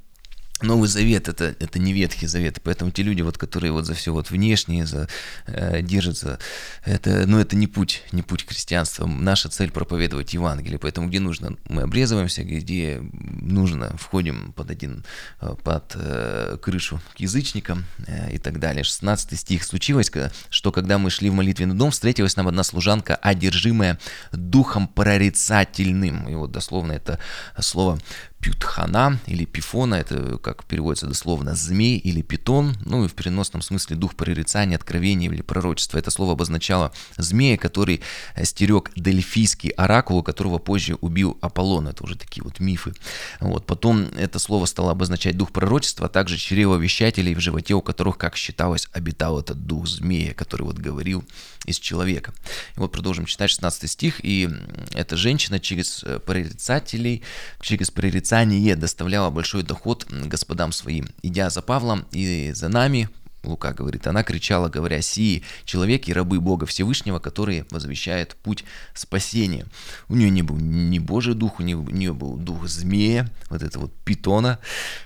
Новый 0.62 0.88
Завет 0.88 1.28
это, 1.28 1.54
это 1.58 1.78
не 1.78 1.92
Ветхий 1.92 2.26
Завет, 2.26 2.60
поэтому 2.62 2.90
те 2.90 3.02
люди, 3.02 3.22
вот, 3.22 3.38
которые 3.38 3.72
вот 3.72 3.86
за 3.86 3.94
все 3.94 4.12
вот 4.12 4.30
внешнее 4.30 4.86
за, 4.86 5.08
э, 5.46 5.82
держатся, 5.82 6.38
это, 6.84 7.26
ну, 7.26 7.38
это 7.38 7.56
не 7.56 7.66
путь, 7.66 8.02
не 8.12 8.22
путь 8.22 8.46
христианства. 8.46 9.06
Наша 9.06 9.48
цель 9.48 9.70
проповедовать 9.70 10.34
Евангелие, 10.34 10.78
поэтому 10.78 11.08
где 11.08 11.20
нужно, 11.20 11.56
мы 11.68 11.82
обрезываемся, 11.82 12.44
где 12.44 13.02
нужно, 13.02 13.96
входим 13.96 14.52
под 14.52 14.70
один, 14.70 15.04
э, 15.40 15.54
под 15.62 15.92
э, 15.94 16.58
крышу 16.60 17.00
к 17.14 17.20
язычникам 17.20 17.84
э, 18.06 18.34
и 18.34 18.38
так 18.38 18.58
далее. 18.58 18.84
16 18.84 19.38
стих. 19.38 19.64
Случилось, 19.64 20.10
что 20.50 20.72
когда 20.72 20.98
мы 20.98 21.10
шли 21.10 21.30
в 21.30 21.34
молитвенный 21.34 21.74
дом, 21.74 21.90
встретилась 21.90 22.36
нам 22.36 22.48
одна 22.48 22.62
служанка, 22.62 23.16
одержимая 23.16 23.98
духом 24.32 24.88
прорицательным. 24.88 26.28
И 26.28 26.34
вот 26.34 26.52
дословно 26.52 26.92
это 26.92 27.18
слово 27.60 27.98
Пютхана 28.42 29.20
или 29.26 29.44
Пифона, 29.44 29.94
это 29.94 30.36
как 30.38 30.64
переводится 30.64 31.06
дословно 31.06 31.54
змей 31.54 31.96
или 31.96 32.22
питон, 32.22 32.74
ну 32.84 33.04
и 33.04 33.08
в 33.08 33.14
переносном 33.14 33.62
смысле 33.62 33.94
дух 33.94 34.16
прорицания, 34.16 34.76
откровения 34.76 35.30
или 35.30 35.42
пророчества. 35.42 35.98
Это 35.98 36.10
слово 36.10 36.32
обозначало 36.32 36.92
змея, 37.16 37.56
который 37.56 38.02
стерег 38.42 38.90
дельфийский 38.96 39.70
оракул, 39.70 40.24
которого 40.24 40.58
позже 40.58 40.96
убил 40.96 41.38
Аполлон. 41.40 41.86
Это 41.86 42.02
уже 42.02 42.16
такие 42.16 42.42
вот 42.42 42.58
мифы. 42.58 42.94
Вот. 43.38 43.64
Потом 43.64 44.08
это 44.16 44.40
слово 44.40 44.66
стало 44.66 44.90
обозначать 44.90 45.36
дух 45.36 45.52
пророчества, 45.52 46.06
а 46.06 46.08
также 46.08 46.36
чревовещателей, 46.36 47.36
в 47.36 47.40
животе 47.40 47.74
у 47.74 47.80
которых, 47.80 48.18
как 48.18 48.34
считалось, 48.34 48.88
обитал 48.92 49.38
этот 49.38 49.66
дух 49.66 49.86
змея, 49.86 50.34
который 50.34 50.62
вот 50.62 50.78
говорил 50.78 51.24
из 51.64 51.78
человека. 51.78 52.34
И 52.76 52.80
вот 52.80 52.90
продолжим 52.90 53.24
читать 53.24 53.50
16 53.50 53.88
стих, 53.88 54.20
и 54.24 54.50
эта 54.94 55.16
женщина 55.16 55.60
через 55.60 56.04
прорицателей, 56.26 57.22
через 57.60 57.92
прорицателей 57.92 58.31
Писание 58.32 58.76
доставляло 58.76 59.28
большой 59.28 59.62
доход 59.62 60.06
господам 60.08 60.72
своим. 60.72 61.10
Идя 61.22 61.50
за 61.50 61.60
Павлом 61.60 62.06
и 62.12 62.50
за 62.54 62.70
нами, 62.70 63.10
Лука 63.44 63.74
говорит, 63.74 64.06
она 64.06 64.22
кричала, 64.24 64.70
говоря, 64.70 65.02
«Сии, 65.02 65.42
человек 65.66 66.08
и 66.08 66.14
рабы 66.14 66.40
Бога 66.40 66.64
Всевышнего, 66.64 67.18
которые 67.18 67.66
возвещают 67.68 68.34
путь 68.36 68.64
спасения». 68.94 69.66
У 70.08 70.16
нее 70.16 70.30
не 70.30 70.40
был 70.40 70.56
ни 70.56 70.98
Божий 70.98 71.34
дух, 71.34 71.60
у 71.60 71.62
нее, 71.62 72.14
был 72.14 72.36
дух 72.36 72.66
змея, 72.68 73.28
вот 73.50 73.62
это 73.62 73.78
вот 73.78 73.92
питона. 74.02 74.58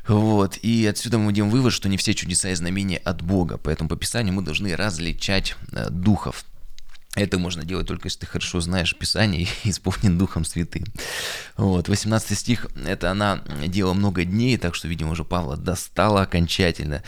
Вот. 0.06 0.59
И 0.59 0.87
отсюда 0.87 1.18
мы 1.18 1.30
видим 1.33 1.50
вывод, 1.50 1.73
что 1.73 1.88
не 1.88 1.97
все 1.97 2.14
чудеса 2.14 2.50
и 2.50 2.54
знамения 2.54 2.99
от 2.99 3.23
Бога. 3.23 3.59
Поэтому 3.59 3.88
по 3.88 3.97
Писанию 3.97 4.35
мы 4.35 4.42
должны 4.42 4.76
различать 4.76 5.56
э, 5.73 5.90
духов. 5.90 6.45
Это 7.16 7.38
можно 7.38 7.64
делать 7.64 7.88
только 7.88 8.08
если 8.08 8.20
ты 8.20 8.26
хорошо 8.26 8.61
знаешь 8.61 8.94
Писание 8.94 9.49
и 9.64 9.70
исполнен 9.70 10.18
Духом 10.18 10.44
Святым. 10.44 10.85
Вот, 11.56 11.88
18 11.88 12.38
стих, 12.38 12.66
это 12.87 13.11
она 13.11 13.42
делала 13.66 13.94
много 13.94 14.25
дней, 14.25 14.58
так 14.58 14.75
что, 14.75 14.87
видимо, 14.87 15.12
уже 15.12 15.25
Павла 15.25 15.56
достала 15.56 16.23
окончательно. 16.23 17.02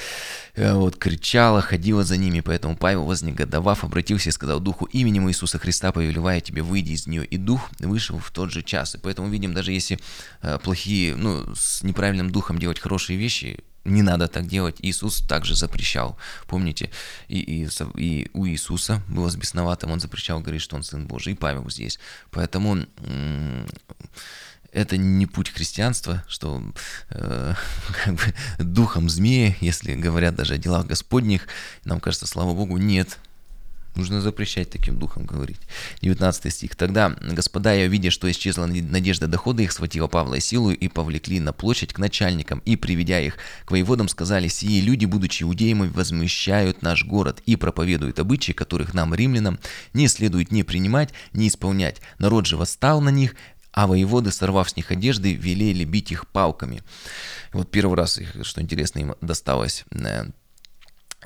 Э, 0.55 0.73
вот, 0.73 0.97
кричала, 0.97 1.61
ходила 1.61 2.05
за 2.05 2.17
ними, 2.17 2.41
поэтому 2.41 2.75
Павел, 2.75 3.05
вознегодовав, 3.05 3.85
обратился 3.85 4.31
и 4.31 4.33
сказал 4.33 4.61
Духу, 4.61 4.87
именем 4.87 5.29
Иисуса 5.29 5.59
Христа 5.59 5.93
повелевая 5.93 6.41
тебе, 6.41 6.63
выйди 6.63 6.93
из 6.93 7.07
нее. 7.07 7.27
И 7.27 7.37
Дух 7.37 7.71
вышел 7.79 8.19
в 8.19 8.31
тот 8.31 8.51
же 8.51 8.63
час. 8.63 8.95
И 8.95 8.99
поэтому 8.99 9.29
видим, 9.29 9.53
даже 9.53 9.73
если 9.73 9.99
э, 10.41 10.59
плохие, 10.59 11.17
ну, 11.17 11.55
с 11.55 11.83
неправильным 11.83 12.31
духом 12.31 12.59
делать 12.59 12.81
хорошие 12.81 13.19
вещи, 13.19 13.63
не 13.89 14.03
надо 14.03 14.29
так 14.29 14.47
делать. 14.47 14.77
Иисус 14.81 15.21
также 15.21 15.55
запрещал. 15.55 16.17
Помните, 16.47 16.91
и, 17.29 17.39
и, 17.41 17.69
и 17.97 18.31
у 18.33 18.47
Иисуса 18.47 19.03
было 19.09 19.29
с 19.31 19.37
бесноватым, 19.37 19.91
он 19.91 20.01
запрещал 20.01 20.41
говорить, 20.41 20.63
что 20.63 20.77
он 20.77 20.83
Сын 20.83 21.07
Божий, 21.07 21.33
и 21.33 21.37
Павел 21.37 21.69
здесь. 21.71 21.99
Поэтому 22.31 22.87
это 24.73 24.97
не 24.97 25.27
путь 25.27 25.51
христианства, 25.51 26.25
что 26.29 26.63
э, 27.11 27.55
как 28.05 28.15
бы 28.15 28.35
духом 28.59 29.09
змеи, 29.09 29.57
если 29.61 29.95
говорят 29.95 30.35
даже 30.35 30.55
о 30.55 30.59
делах 30.59 30.87
Господних, 30.87 31.47
нам 31.85 32.01
кажется, 32.01 32.27
слава 32.27 32.55
Богу, 32.55 32.77
нет, 32.77 33.19
Нужно 33.99 34.21
запрещать 34.21 34.71
таким 34.71 34.97
духом 34.97 35.27
говорить. 35.27 35.59
19 36.03 36.55
стих. 36.55 36.77
Тогда 36.77 37.17
господа, 37.21 37.73
я 37.73 37.89
видя, 37.89 38.13
что 38.13 38.31
исчезла 38.31 38.67
надежда 38.67 39.27
дохода 39.27 39.65
их, 39.65 39.73
схватила 39.73 40.07
Павла 40.07 40.37
и 40.37 40.41
силу 40.41 40.71
и 40.71 40.87
повлекли 40.87 41.41
на 41.41 41.53
площадь 41.53 41.93
к 41.93 41.99
начальникам, 41.99 42.61
и, 42.65 42.77
приведя 42.77 43.19
их 43.19 43.39
к 43.65 43.73
воеводам, 43.73 44.07
сказали, 44.07 44.47
сии 44.47 44.81
люди, 44.81 45.05
будучи 45.05 45.43
иудеями, 45.43 45.89
возмущают 45.89 46.81
наш 46.81 47.05
город 47.05 47.43
и 47.45 47.57
проповедуют 47.57 48.21
обычаи, 48.21 48.53
которых 48.53 48.95
нам, 48.95 49.17
римлянам, 49.17 49.59
не 49.95 50.07
следует 50.07 50.53
ни 50.53 50.63
принимать, 50.63 51.11
ни 51.33 51.49
исполнять. 51.49 52.01
Народ 52.21 52.47
же 52.47 52.57
восстал 52.57 53.01
на 53.01 53.09
них, 53.09 53.35
а 53.73 53.89
воеводы, 53.89 54.31
сорвав 54.31 54.71
с 54.71 54.77
них 54.77 54.93
одежды, 54.93 55.35
велели 55.35 55.83
бить 55.83 56.13
их 56.13 56.29
палками. 56.29 56.83
Вот 57.53 57.69
первый 57.71 57.97
раз 57.97 58.19
их, 58.19 58.37
что 58.43 58.61
интересно, 58.61 59.01
им 59.01 59.15
досталось 59.21 59.85
э, 59.91 60.27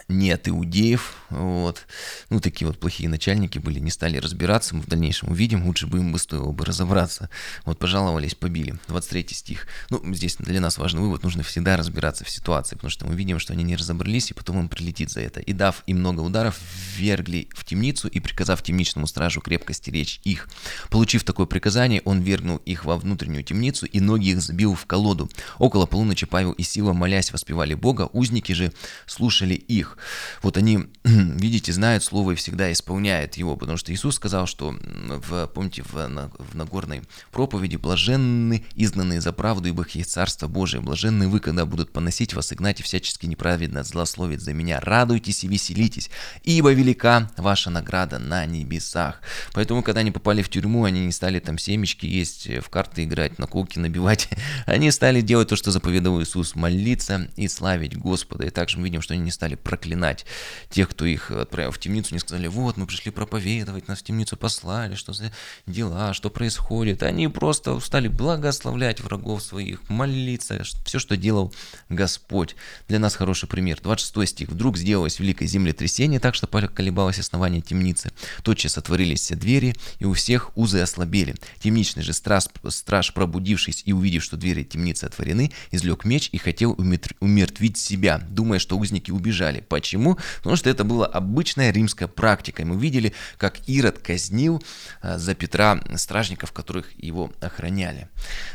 нет 0.08 0.48
иудеев, 0.48 1.14
вот, 1.30 1.86
ну, 2.30 2.40
такие 2.40 2.66
вот 2.66 2.78
плохие 2.78 3.08
начальники 3.08 3.58
были, 3.58 3.78
не 3.78 3.90
стали 3.90 4.18
разбираться, 4.18 4.74
мы 4.74 4.82
в 4.82 4.86
дальнейшем 4.86 5.30
увидим, 5.30 5.66
лучше 5.66 5.86
бы 5.86 5.98
им 5.98 6.12
бы 6.12 6.18
стоило 6.18 6.52
бы 6.52 6.64
разобраться, 6.64 7.30
вот, 7.64 7.78
пожаловались, 7.78 8.34
побили, 8.34 8.78
23 8.88 9.28
стих, 9.30 9.66
ну, 9.90 10.02
здесь 10.14 10.36
для 10.38 10.60
нас 10.60 10.78
важный 10.78 11.00
вывод, 11.00 11.22
нужно 11.22 11.42
всегда 11.42 11.76
разбираться 11.76 12.24
в 12.24 12.30
ситуации, 12.30 12.76
потому 12.76 12.90
что 12.90 13.06
мы 13.06 13.14
видим, 13.14 13.38
что 13.38 13.52
они 13.52 13.64
не 13.64 13.76
разобрались, 13.76 14.30
и 14.30 14.34
потом 14.34 14.60
им 14.60 14.68
прилетит 14.68 15.10
за 15.10 15.20
это, 15.20 15.40
и 15.40 15.52
дав 15.52 15.82
им 15.86 15.98
много 15.98 16.20
ударов, 16.20 16.58
вергли 16.96 17.48
в 17.54 17.64
темницу, 17.64 18.08
и 18.08 18.20
приказав 18.20 18.62
темничному 18.62 19.06
стражу 19.06 19.40
крепко 19.40 19.72
стеречь 19.72 20.20
их, 20.24 20.48
получив 20.90 21.24
такое 21.24 21.46
приказание, 21.46 22.02
он 22.04 22.20
вергнул 22.20 22.58
их 22.58 22.84
во 22.84 22.96
внутреннюю 22.96 23.44
темницу, 23.44 23.86
и 23.86 24.00
ноги 24.00 24.30
их 24.30 24.40
забил 24.42 24.74
в 24.74 24.86
колоду, 24.86 25.30
около 25.58 25.86
полуночи 25.86 26.26
Павел 26.26 26.52
и 26.52 26.62
Сила, 26.62 26.92
молясь, 26.92 27.32
воспевали 27.32 27.74
Бога, 27.74 28.08
узники 28.12 28.52
же 28.52 28.72
слушали 29.06 29.54
их, 29.54 29.91
их. 29.92 29.98
Вот 30.42 30.56
они, 30.56 30.86
видите, 31.04 31.72
знают 31.72 32.04
слово 32.04 32.32
и 32.32 32.34
всегда 32.34 32.70
исполняют 32.72 33.34
его, 33.34 33.56
потому 33.56 33.78
что 33.78 33.92
Иисус 33.92 34.16
сказал, 34.16 34.46
что, 34.46 34.74
в, 34.80 35.46
помните, 35.48 35.82
в, 35.82 35.92
в 35.92 36.54
Нагорной 36.56 37.02
проповеди, 37.30 37.76
блаженны 37.76 38.64
изгнанные 38.74 39.20
за 39.20 39.32
правду, 39.32 39.68
ибо 39.68 39.82
их 39.82 39.90
есть 39.90 40.10
Царство 40.10 40.48
Божие, 40.48 40.80
блаженны 40.80 41.28
вы, 41.28 41.40
когда 41.40 41.66
будут 41.66 41.92
поносить 41.92 42.34
вас 42.34 42.52
и 42.52 42.54
гнать 42.54 42.80
и 42.80 42.82
всячески 42.82 43.26
неправедно 43.26 43.82
злословить 43.82 44.40
за 44.40 44.52
меня. 44.52 44.80
Радуйтесь 44.80 45.44
и 45.44 45.48
веселитесь, 45.48 46.10
ибо 46.44 46.72
велика 46.72 47.30
ваша 47.36 47.70
награда 47.70 48.18
на 48.18 48.46
небесах. 48.46 49.20
Поэтому, 49.52 49.82
когда 49.82 50.00
они 50.00 50.10
попали 50.10 50.42
в 50.42 50.48
тюрьму, 50.48 50.84
они 50.84 51.06
не 51.06 51.12
стали 51.12 51.38
там 51.38 51.58
семечки 51.58 52.06
есть, 52.06 52.48
в 52.60 52.68
карты 52.70 53.04
играть, 53.04 53.38
на 53.38 53.46
колки 53.46 53.78
набивать. 53.78 54.28
Они 54.66 54.90
стали 54.90 55.20
делать 55.20 55.48
то, 55.48 55.56
что 55.56 55.70
заповедовал 55.70 56.22
Иисус, 56.22 56.54
молиться 56.54 57.28
и 57.36 57.48
славить 57.48 57.96
Господа. 57.96 58.46
И 58.46 58.50
также 58.50 58.78
мы 58.78 58.84
видим, 58.84 59.02
что 59.02 59.14
они 59.14 59.22
не 59.22 59.30
стали 59.30 59.54
проклинать 59.72 60.26
тех, 60.68 60.90
кто 60.90 61.06
их 61.06 61.30
отправил 61.30 61.70
в 61.70 61.78
темницу, 61.78 62.12
не 62.12 62.20
сказали, 62.20 62.46
вот, 62.46 62.76
мы 62.76 62.86
пришли 62.86 63.10
проповедовать, 63.10 63.88
нас 63.88 64.00
в 64.00 64.02
темницу 64.02 64.36
послали, 64.36 64.96
что 64.96 65.14
за 65.14 65.32
дела, 65.66 66.12
что 66.12 66.28
происходит. 66.28 67.02
Они 67.02 67.26
просто 67.28 67.80
стали 67.80 68.08
благословлять 68.08 69.00
врагов 69.00 69.42
своих, 69.42 69.88
молиться, 69.88 70.62
все, 70.84 70.98
что 70.98 71.16
делал 71.16 71.54
Господь. 71.88 72.54
Для 72.86 72.98
нас 72.98 73.14
хороший 73.14 73.48
пример. 73.48 73.78
26 73.82 74.30
стих. 74.30 74.48
«Вдруг 74.50 74.76
сделалось 74.76 75.18
великое 75.18 75.46
землетрясение, 75.46 76.20
так 76.20 76.34
что 76.34 76.46
поколебалось 76.46 77.18
основание 77.18 77.62
темницы. 77.62 78.12
Тотчас 78.42 78.76
отворились 78.76 79.22
все 79.22 79.36
двери, 79.36 79.74
и 80.00 80.04
у 80.04 80.12
всех 80.12 80.54
узы 80.54 80.80
ослабели. 80.80 81.34
Темничный 81.60 82.02
же 82.02 82.12
страж, 82.12 82.44
страж, 82.68 83.14
пробудившись 83.14 83.84
и 83.86 83.94
увидев, 83.94 84.22
что 84.22 84.36
двери 84.36 84.64
темницы 84.64 85.04
отворены, 85.04 85.50
излег 85.70 86.04
меч 86.04 86.28
и 86.30 86.36
хотел 86.36 86.76
умертвить 87.20 87.78
себя, 87.78 88.18
думая, 88.18 88.58
что 88.58 88.76
узники 88.76 89.10
убежали. 89.10 89.61
Почему? 89.68 90.18
Потому 90.38 90.56
что 90.56 90.70
это 90.70 90.84
была 90.84 91.06
обычная 91.06 91.72
римская 91.72 92.08
практика. 92.08 92.62
И 92.62 92.64
мы 92.64 92.76
видели, 92.76 93.12
как 93.38 93.68
Ирод 93.68 93.98
казнил 93.98 94.62
а, 95.00 95.18
за 95.18 95.34
Петра 95.34 95.80
стражников, 95.96 96.52
которых 96.52 96.86
его 96.98 97.32
охраняли. 97.40 98.08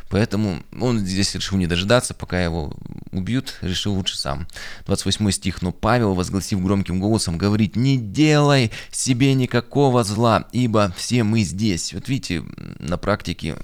Поэтому 0.09 0.63
он 0.79 0.99
здесь 0.99 1.35
решил 1.35 1.57
не 1.57 1.67
дожидаться, 1.67 2.13
пока 2.13 2.43
его 2.43 2.73
убьют, 3.17 3.57
решил 3.61 3.93
лучше 3.93 4.17
сам. 4.17 4.47
28 4.85 5.31
стих. 5.31 5.61
«Но 5.61 5.71
Павел, 5.71 6.13
возгласив 6.13 6.61
громким 6.61 6.99
голосом, 6.99 7.37
говорит, 7.37 7.75
не 7.75 7.97
делай 7.97 8.71
себе 8.91 9.33
никакого 9.33 10.03
зла, 10.03 10.47
ибо 10.51 10.93
все 10.97 11.23
мы 11.23 11.41
здесь». 11.41 11.93
Вот 11.93 12.07
видите, 12.07 12.43
на 12.79 12.97
практике 12.97 13.55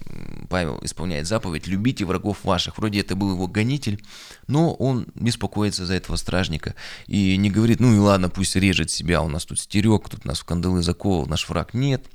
Павел 0.49 0.79
исполняет 0.81 1.27
заповедь 1.27 1.67
«любите 1.67 2.05
врагов 2.05 2.43
ваших». 2.43 2.77
Вроде 2.77 2.99
это 2.99 3.15
был 3.15 3.31
его 3.31 3.47
гонитель, 3.47 4.03
но 4.47 4.73
он 4.73 5.07
беспокоится 5.15 5.85
за 5.85 5.93
этого 5.93 6.15
стражника 6.15 6.75
и 7.07 7.37
не 7.37 7.49
говорит, 7.49 7.79
ну 7.79 7.93
и 7.93 7.97
ладно, 7.97 8.29
пусть 8.29 8.55
режет 8.55 8.89
себя, 8.91 9.21
у 9.21 9.29
нас 9.29 9.45
тут 9.45 9.59
стерег, 9.59 10.09
тут 10.09 10.25
нас 10.25 10.39
в 10.39 10.45
кандалы 10.45 10.81
заковал, 10.81 11.25
наш 11.25 11.47
враг. 11.47 11.73
Нет, 11.73 12.05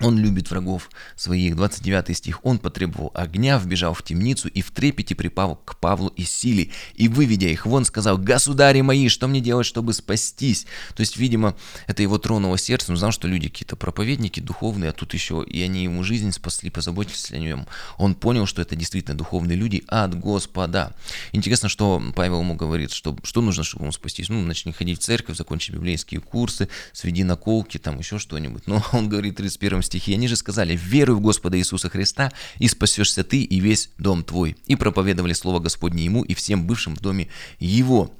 он 0.00 0.18
любит 0.18 0.50
врагов 0.50 0.90
своих. 1.16 1.56
29 1.56 2.16
стих. 2.16 2.40
Он 2.44 2.58
потребовал 2.58 3.10
огня, 3.14 3.58
вбежал 3.58 3.94
в 3.94 4.02
темницу 4.02 4.48
и 4.48 4.60
в 4.60 4.70
трепете 4.70 5.14
припал 5.14 5.56
к 5.56 5.78
Павлу 5.78 6.08
и 6.08 6.24
силе. 6.24 6.70
И, 6.94 7.08
выведя 7.08 7.48
их 7.48 7.66
вон, 7.66 7.84
сказал, 7.84 8.18
«Государи 8.18 8.82
мои, 8.82 9.08
что 9.08 9.26
мне 9.26 9.40
делать, 9.40 9.66
чтобы 9.66 9.94
спастись?» 9.94 10.66
То 10.94 11.00
есть, 11.00 11.16
видимо, 11.16 11.56
это 11.86 12.02
его 12.02 12.18
тронуло 12.18 12.58
сердце. 12.58 12.92
Он 12.92 12.98
знал, 12.98 13.12
что 13.12 13.26
люди 13.26 13.48
какие-то 13.48 13.76
проповедники 13.76 14.40
духовные, 14.40 14.90
а 14.90 14.92
тут 14.92 15.14
еще 15.14 15.44
и 15.46 15.62
они 15.62 15.84
ему 15.84 16.02
жизнь 16.02 16.32
спасли, 16.32 16.70
позаботились 16.70 17.30
о 17.32 17.38
нем. 17.38 17.66
Он 17.96 18.14
понял, 18.14 18.46
что 18.46 18.60
это 18.60 18.76
действительно 18.76 19.16
духовные 19.16 19.56
люди 19.56 19.82
от 19.86 20.18
Господа. 20.18 20.94
Интересно, 21.32 21.68
что 21.68 22.02
Павел 22.14 22.40
ему 22.40 22.54
говорит, 22.54 22.92
что, 22.92 23.16
что 23.22 23.40
нужно, 23.40 23.64
чтобы 23.64 23.84
ему 23.84 23.92
спастись. 23.92 24.28
Ну, 24.28 24.42
начни 24.42 24.72
ходить 24.72 25.00
в 25.00 25.02
церковь, 25.02 25.36
закончи 25.36 25.70
библейские 25.70 26.20
курсы, 26.20 26.68
сведи 26.92 27.24
наколки, 27.24 27.78
там 27.78 27.98
еще 27.98 28.18
что-нибудь. 28.18 28.66
Но 28.66 28.82
он 28.92 29.08
говорит 29.08 29.34
в 29.34 29.36
31 29.36 29.82
стихе, 29.86 30.14
они 30.14 30.28
же 30.28 30.36
сказали, 30.36 30.78
веруй 30.80 31.16
в 31.16 31.20
Господа 31.20 31.58
Иисуса 31.58 31.88
Христа, 31.88 32.32
и 32.58 32.68
спасешься 32.68 33.24
ты 33.24 33.42
и 33.42 33.60
весь 33.60 33.90
дом 33.98 34.22
твой. 34.22 34.56
И 34.66 34.76
проповедовали 34.76 35.32
Слово 35.32 35.60
Господне 35.60 36.04
ему 36.04 36.22
и 36.22 36.34
всем 36.34 36.66
бывшим 36.66 36.94
в 36.94 37.00
доме 37.00 37.28
его. 37.58 38.14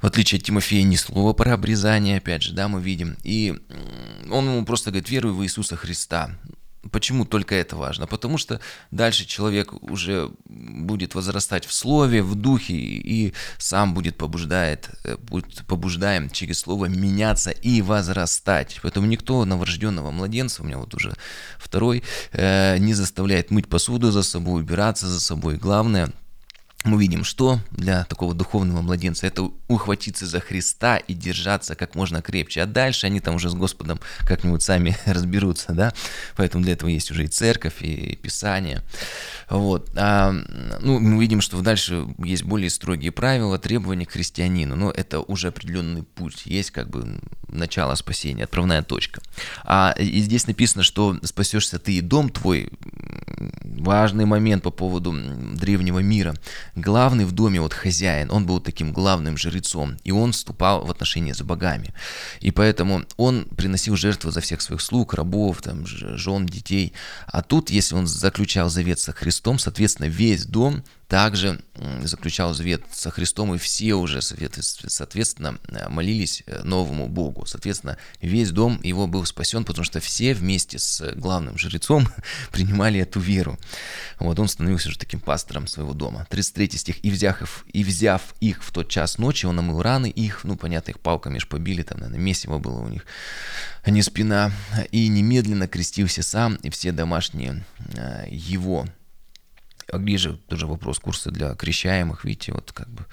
В 0.00 0.06
отличие 0.06 0.38
от 0.38 0.44
Тимофея, 0.44 0.82
ни 0.82 0.96
слова 0.96 1.32
про 1.32 1.54
обрезание, 1.54 2.18
опять 2.18 2.42
же, 2.42 2.52
да, 2.52 2.68
мы 2.68 2.80
видим. 2.82 3.16
И 3.24 3.54
он 4.30 4.46
ему 4.46 4.64
просто 4.64 4.90
говорит, 4.90 5.08
веруй 5.08 5.32
в 5.32 5.42
Иисуса 5.42 5.76
Христа 5.76 6.36
Почему 6.92 7.24
только 7.24 7.54
это 7.54 7.76
важно? 7.76 8.06
Потому 8.06 8.38
что 8.38 8.60
дальше 8.90 9.26
человек 9.26 9.72
уже 9.82 10.30
будет 10.44 11.14
возрастать 11.14 11.66
в 11.66 11.72
слове, 11.72 12.22
в 12.22 12.34
духе 12.34 12.74
и 12.74 13.32
сам 13.58 13.94
будет 13.94 14.16
побуждает, 14.16 14.90
э, 15.04 15.16
будет 15.16 15.66
побуждаем 15.66 16.30
через 16.30 16.60
слово 16.60 16.86
меняться 16.86 17.50
и 17.50 17.82
возрастать. 17.82 18.78
Поэтому 18.82 19.06
никто 19.06 19.44
новорожденного 19.44 20.10
младенца, 20.10 20.62
у 20.62 20.66
меня 20.66 20.78
вот 20.78 20.94
уже 20.94 21.14
второй, 21.58 22.02
э, 22.32 22.78
не 22.78 22.94
заставляет 22.94 23.50
мыть 23.50 23.68
посуду 23.68 24.10
за 24.10 24.22
собой, 24.22 24.62
убираться 24.62 25.06
за 25.06 25.20
собой. 25.20 25.56
Главное– 25.56 26.12
мы 26.86 27.00
видим, 27.00 27.24
что 27.24 27.60
для 27.70 28.04
такого 28.04 28.34
духовного 28.34 28.80
младенца 28.80 29.26
это 29.26 29.50
ухватиться 29.68 30.26
за 30.26 30.40
Христа 30.40 30.96
и 30.96 31.14
держаться 31.14 31.74
как 31.74 31.94
можно 31.94 32.22
крепче. 32.22 32.62
А 32.62 32.66
дальше 32.66 33.06
они 33.06 33.20
там 33.20 33.34
уже 33.34 33.50
с 33.50 33.54
Господом 33.54 34.00
как-нибудь 34.20 34.62
сами 34.62 34.96
разберутся, 35.06 35.72
да. 35.72 35.92
Поэтому 36.36 36.64
для 36.64 36.74
этого 36.74 36.88
есть 36.88 37.10
уже 37.10 37.24
и 37.24 37.28
церковь, 37.28 37.82
и 37.82 38.16
Писание. 38.16 38.82
Вот. 39.50 39.90
А, 39.96 40.32
ну, 40.80 40.98
мы 40.98 41.20
видим, 41.20 41.40
что 41.40 41.60
дальше 41.60 42.06
есть 42.18 42.44
более 42.44 42.70
строгие 42.70 43.12
правила, 43.12 43.58
требования 43.58 44.06
к 44.06 44.12
христианину. 44.12 44.76
Но 44.76 44.90
это 44.90 45.20
уже 45.20 45.48
определенный 45.48 46.04
путь. 46.04 46.42
Есть 46.46 46.70
как 46.70 46.88
бы 46.88 47.20
начало 47.48 47.94
спасения, 47.94 48.44
отправная 48.44 48.82
точка. 48.82 49.20
А 49.64 49.94
и 49.98 50.20
здесь 50.20 50.46
написано, 50.46 50.82
что 50.82 51.18
спасешься 51.22 51.78
ты 51.78 51.94
и 51.94 52.00
дом 52.00 52.30
твой. 52.30 52.70
Важный 53.62 54.24
момент 54.24 54.62
по 54.62 54.70
поводу 54.70 55.12
древнего 55.12 55.98
мира 55.98 56.34
главный 56.76 57.24
в 57.24 57.32
доме 57.32 57.60
вот 57.60 57.72
хозяин, 57.72 58.30
он 58.30 58.46
был 58.46 58.60
таким 58.60 58.92
главным 58.92 59.36
жрецом, 59.36 59.96
и 60.04 60.12
он 60.12 60.32
вступал 60.32 60.84
в 60.84 60.90
отношения 60.90 61.34
с 61.34 61.42
богами. 61.42 61.94
И 62.40 62.50
поэтому 62.50 63.04
он 63.16 63.46
приносил 63.56 63.96
жертву 63.96 64.30
за 64.30 64.40
всех 64.40 64.60
своих 64.60 64.80
слуг, 64.80 65.14
рабов, 65.14 65.62
там, 65.62 65.86
жен, 65.86 66.46
детей. 66.46 66.92
А 67.26 67.42
тут, 67.42 67.70
если 67.70 67.94
он 67.94 68.06
заключал 68.06 68.68
завет 68.68 69.00
со 69.00 69.12
Христом, 69.12 69.58
соответственно, 69.58 70.06
весь 70.06 70.46
дом 70.46 70.84
также 71.08 71.60
заключал 72.02 72.52
завет 72.52 72.82
со 72.92 73.10
Христом, 73.10 73.54
и 73.54 73.58
все 73.58 73.94
уже, 73.94 74.20
соответственно, 74.22 75.58
молились 75.88 76.42
э, 76.46 76.62
новому 76.64 77.08
Богу. 77.08 77.46
Соответственно, 77.46 77.96
весь 78.20 78.50
дом 78.50 78.80
его 78.82 79.06
был 79.06 79.24
спасен, 79.24 79.64
потому 79.64 79.84
что 79.84 80.00
все 80.00 80.34
вместе 80.34 80.78
с 80.78 81.12
главным 81.14 81.58
жрецом 81.58 82.08
принимали 82.50 83.00
эту 83.00 83.20
веру. 83.20 83.58
Вот 84.18 84.38
он 84.38 84.48
становился 84.48 84.88
уже 84.88 84.98
таким 84.98 85.20
пастором 85.20 85.66
своего 85.66 85.92
дома. 85.92 86.26
33 86.30 86.70
стих. 86.78 87.04
«И 87.04 87.10
взяв, 87.10 87.64
и 87.72 87.84
взяв 87.84 88.22
их 88.40 88.64
в 88.64 88.72
тот 88.72 88.88
час 88.88 89.18
ночи, 89.18 89.46
он 89.46 89.58
омыл 89.58 89.82
раны 89.82 90.08
их, 90.08 90.44
ну, 90.44 90.56
понятно, 90.56 90.90
их 90.90 91.00
палками 91.00 91.38
ж 91.38 91.46
побили, 91.46 91.82
там, 91.82 91.98
наверное, 91.98 92.22
месиво 92.22 92.58
было 92.58 92.80
у 92.80 92.88
них, 92.88 93.06
а 93.82 93.90
не 93.90 94.02
спина, 94.02 94.50
и 94.90 95.06
немедленно 95.08 95.68
крестился 95.68 96.22
сам 96.22 96.56
и 96.56 96.70
все 96.70 96.90
домашние 96.90 97.64
э, 97.94 98.26
его». 98.30 98.86
А 99.90 99.98
где 99.98 100.18
же 100.18 100.36
тоже 100.36 100.66
вопрос 100.66 100.98
курса 100.98 101.30
для 101.30 101.54
крещаемых, 101.54 102.24
видите, 102.24 102.52
вот 102.52 102.72
как 102.72 102.88
бы 102.88 103.06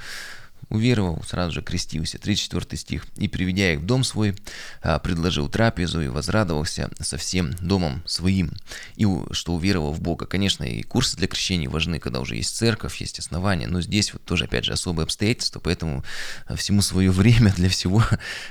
Уверовал, 0.73 1.21
сразу 1.21 1.51
же 1.51 1.62
крестился. 1.62 2.17
34 2.17 2.79
стих. 2.79 3.05
«И, 3.17 3.27
приведя 3.27 3.73
их 3.73 3.81
в 3.81 3.86
дом 3.86 4.03
свой, 4.03 4.36
а, 4.81 4.97
предложил 4.97 5.47
трапезу 5.47 6.01
и 6.01 6.07
возрадовался 6.07 6.89
со 6.99 7.17
всем 7.17 7.51
домом 7.62 8.01
своим, 8.07 8.51
и 8.95 9.05
что 9.29 9.53
уверовал 9.53 9.93
в 9.93 10.01
Бога». 10.01 10.25
Конечно, 10.25 10.63
и 10.63 10.81
курсы 10.81 11.15
для 11.15 11.27
крещения 11.27 11.69
важны, 11.69 11.99
когда 11.99 12.21
уже 12.21 12.38
есть 12.38 12.55
церковь, 12.55 12.99
есть 13.01 13.19
основания, 13.19 13.67
но 13.67 13.81
здесь 13.81 14.13
вот 14.13 14.25
тоже, 14.25 14.45
опять 14.45 14.65
же, 14.65 14.73
особые 14.73 15.03
обстоятельства, 15.03 15.59
поэтому 15.59 16.03
а, 16.47 16.55
всему 16.55 16.81
свое 16.81 17.12
время 17.12 17.53
для 17.53 17.69
всего 17.69 18.03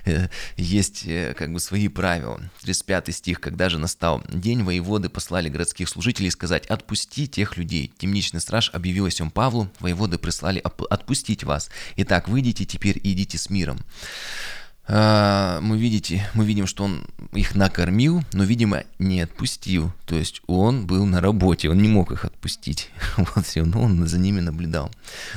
э, 0.04 0.28
есть 0.56 1.02
э, 1.06 1.34
как 1.36 1.52
бы 1.52 1.58
свои 1.58 1.88
правила. 1.88 2.40
35 2.62 3.14
стих. 3.16 3.40
«Когда 3.40 3.68
же 3.68 3.78
настал 3.78 4.22
день, 4.32 4.62
воеводы 4.62 5.08
послали 5.08 5.48
городских 5.48 5.88
служителей 5.88 6.30
сказать, 6.30 6.66
отпусти 6.66 7.26
тех 7.26 7.56
людей. 7.56 7.92
Темничный 7.98 8.40
страж 8.40 8.70
объявил 8.72 9.06
о 9.06 9.30
Павлу, 9.30 9.68
воеводы 9.80 10.18
прислали 10.18 10.62
отпустить 10.90 11.42
вас. 11.42 11.68
И 11.96 12.04
Итак, 12.12 12.28
выйдите 12.28 12.66
теперь 12.66 13.00
и 13.02 13.14
идите 13.14 13.38
с 13.38 13.48
миром. 13.48 13.78
А, 14.86 15.62
мы, 15.62 15.78
видите, 15.78 16.28
мы 16.34 16.44
видим, 16.44 16.66
что 16.66 16.84
он 16.84 17.06
их 17.32 17.54
накормил, 17.54 18.22
но, 18.34 18.44
видимо, 18.44 18.84
не 18.98 19.22
отпустил. 19.22 19.94
То 20.04 20.16
есть 20.16 20.42
он 20.46 20.86
был 20.86 21.06
на 21.06 21.22
работе, 21.22 21.70
он 21.70 21.78
не 21.78 21.88
мог 21.88 22.12
их 22.12 22.26
отпустить. 22.26 22.90
Вот 23.16 23.46
все, 23.46 23.64
но 23.64 23.80
он 23.80 24.06
за 24.06 24.18
ними 24.18 24.40
наблюдал. 24.40 24.90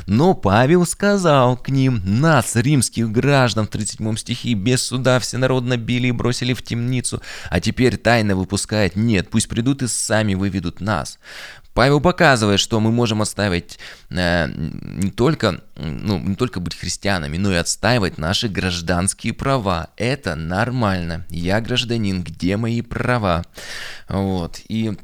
Но 0.05 0.33
Павел 0.33 0.85
сказал 0.85 1.55
к 1.55 1.69
ним, 1.69 2.01
нас, 2.03 2.57
римских 2.57 3.09
граждан, 3.09 3.67
в 3.67 3.69
37 3.69 4.17
стихе, 4.17 4.53
без 4.53 4.81
суда 4.81 5.21
всенародно 5.21 5.77
били 5.77 6.07
и 6.07 6.11
бросили 6.11 6.51
в 6.51 6.61
темницу, 6.61 7.21
а 7.49 7.61
теперь 7.61 7.95
тайно 7.95 8.35
выпускает. 8.35 8.97
Нет, 8.97 9.29
пусть 9.29 9.47
придут 9.47 9.81
и 9.81 9.87
сами 9.87 10.33
выведут 10.33 10.81
нас. 10.81 11.19
Павел 11.75 11.99
показывает, 11.99 12.61
что 12.61 12.79
мы 12.79 12.89
можем 12.93 13.21
отстаивать 13.21 13.77
э, 14.09 14.47
не, 14.47 15.11
только, 15.11 15.61
ну, 15.75 16.17
не 16.19 16.35
только 16.35 16.61
быть 16.61 16.73
христианами, 16.73 17.35
но 17.35 17.51
и 17.51 17.57
отстаивать 17.57 18.17
наши 18.17 18.47
гражданские 18.47 19.33
права. 19.33 19.89
Это 19.97 20.35
нормально. 20.35 21.25
Я 21.29 21.59
гражданин, 21.59 22.23
где 22.23 22.55
мои 22.55 22.81
права? 22.81 23.43
Вот. 24.07 24.61
И 24.69 24.97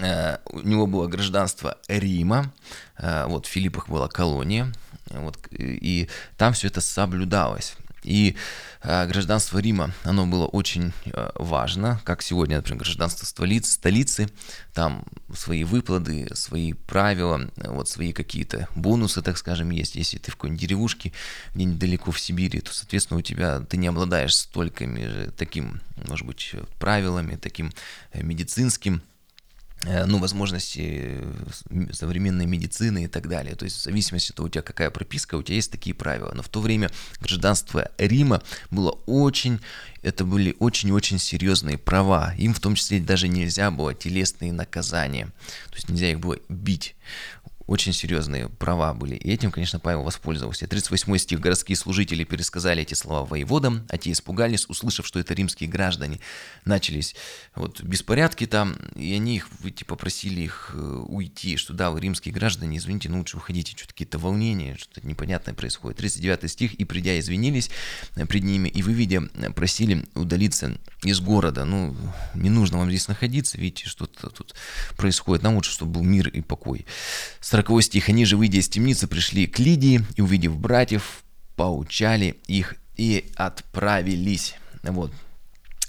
э, 0.00 0.36
у 0.52 0.60
него 0.60 0.86
было 0.86 1.08
гражданство 1.08 1.76
Рима, 1.88 2.52
э, 2.98 3.24
вот 3.26 3.46
в 3.46 3.50
Филиппах 3.50 3.88
была 3.88 4.06
колония, 4.06 4.72
вот, 5.10 5.36
и 5.50 6.08
там 6.36 6.52
все 6.52 6.68
это 6.68 6.80
соблюдалось. 6.80 7.74
И 8.02 8.36
э, 8.82 9.06
гражданство 9.06 9.58
Рима, 9.58 9.92
оно 10.04 10.26
было 10.26 10.46
очень 10.46 10.92
э, 11.06 11.30
важно, 11.34 12.00
как 12.04 12.22
сегодня, 12.22 12.56
например, 12.56 12.82
гражданство 12.82 13.26
столицы, 13.26 13.72
столицы, 13.72 14.28
там 14.72 15.04
свои 15.34 15.64
выплаты, 15.64 16.34
свои 16.34 16.72
правила, 16.72 17.50
вот 17.56 17.88
свои 17.88 18.12
какие-то 18.12 18.68
бонусы, 18.74 19.22
так 19.22 19.36
скажем, 19.38 19.70
есть. 19.70 19.96
Если 19.96 20.18
ты 20.18 20.30
в 20.30 20.36
какой-нибудь 20.36 20.60
деревушке, 20.60 21.12
где-нибудь 21.54 21.78
далеко 21.78 22.10
в 22.12 22.20
Сибири, 22.20 22.60
то, 22.60 22.72
соответственно, 22.72 23.18
у 23.18 23.22
тебя 23.22 23.60
ты 23.60 23.76
не 23.76 23.88
обладаешь 23.88 24.36
столькими 24.36 25.30
таким, 25.36 25.80
может 26.06 26.26
быть, 26.26 26.54
правилами, 26.78 27.36
таким 27.36 27.72
э, 28.12 28.22
медицинским 28.22 29.02
ну, 29.84 30.18
возможности 30.18 31.22
э, 31.70 31.92
современной 31.92 32.46
медицины 32.46 33.04
и 33.04 33.06
так 33.06 33.28
далее. 33.28 33.54
То 33.54 33.64
есть 33.64 33.76
в 33.76 33.82
зависимости 33.82 34.30
от 34.30 34.36
того, 34.36 34.46
у 34.46 34.50
тебя 34.50 34.62
какая 34.62 34.90
прописка, 34.90 35.36
у 35.36 35.42
тебя 35.42 35.56
есть 35.56 35.70
такие 35.70 35.94
правила. 35.94 36.32
Но 36.34 36.42
в 36.42 36.48
то 36.48 36.60
время 36.60 36.90
гражданство 37.20 37.90
Рима 37.96 38.42
было 38.70 38.90
очень, 39.06 39.60
это 40.02 40.24
были 40.24 40.56
очень-очень 40.58 41.18
серьезные 41.18 41.78
права. 41.78 42.34
Им 42.38 42.54
в 42.54 42.60
том 42.60 42.74
числе 42.74 43.00
даже 43.00 43.28
нельзя 43.28 43.70
было 43.70 43.94
телесные 43.94 44.52
наказания. 44.52 45.26
То 45.70 45.74
есть 45.74 45.88
нельзя 45.88 46.10
их 46.10 46.18
было 46.18 46.38
бить 46.48 46.96
очень 47.68 47.92
серьезные 47.92 48.48
права 48.48 48.94
были. 48.94 49.14
И 49.14 49.30
этим, 49.30 49.50
конечно, 49.50 49.78
Павел 49.78 50.02
воспользовался. 50.02 50.66
38 50.66 51.18
стих. 51.18 51.38
Городские 51.38 51.76
служители 51.76 52.24
пересказали 52.24 52.80
эти 52.80 52.94
слова 52.94 53.26
воеводам, 53.26 53.86
а 53.90 53.98
те 53.98 54.10
испугались, 54.10 54.64
услышав, 54.68 55.06
что 55.06 55.20
это 55.20 55.34
римские 55.34 55.68
граждане. 55.68 56.18
Начались 56.64 57.14
вот 57.54 57.82
беспорядки 57.82 58.46
там, 58.46 58.76
и 58.96 59.12
они 59.12 59.36
их, 59.36 59.48
типа, 59.76 59.96
просили 59.96 60.40
их 60.40 60.70
э, 60.72 60.78
уйти, 60.78 61.58
что 61.58 61.74
да, 61.74 61.90
вы 61.90 62.00
римские 62.00 62.32
граждане, 62.32 62.78
извините, 62.78 63.10
ну 63.10 63.18
лучше 63.18 63.36
уходите, 63.36 63.72
что-то 63.76 63.92
какие-то 63.92 64.18
волнения, 64.18 64.76
что-то 64.78 65.06
непонятное 65.06 65.52
происходит. 65.52 65.98
39 65.98 66.50
стих. 66.50 66.74
И 66.74 66.86
придя, 66.86 67.18
извинились 67.18 67.70
э, 68.16 68.24
пред 68.24 68.44
ними, 68.44 68.70
и 68.70 68.82
выведя, 68.82 69.28
э, 69.34 69.50
просили 69.50 70.06
удалиться 70.14 70.78
из 71.02 71.20
города. 71.20 71.66
Ну, 71.66 71.94
не 72.32 72.48
нужно 72.48 72.78
вам 72.78 72.88
здесь 72.88 73.08
находиться, 73.08 73.58
видите, 73.58 73.90
что-то 73.90 74.30
тут 74.30 74.54
происходит. 74.96 75.42
Нам 75.42 75.56
лучше, 75.56 75.70
чтобы 75.70 75.92
был 75.92 76.02
мир 76.02 76.28
и 76.28 76.40
покой. 76.40 76.86
40 77.42 77.57
стих. 77.80 78.08
«Они 78.08 78.24
же, 78.24 78.36
выйдя 78.36 78.58
из 78.58 78.68
темницы, 78.68 79.06
пришли 79.06 79.46
к 79.46 79.58
Лидии, 79.58 80.02
и, 80.16 80.22
увидев 80.22 80.56
братьев, 80.56 81.24
поучали 81.56 82.36
их 82.46 82.76
и 82.96 83.30
отправились». 83.36 84.54
Вот, 84.82 85.12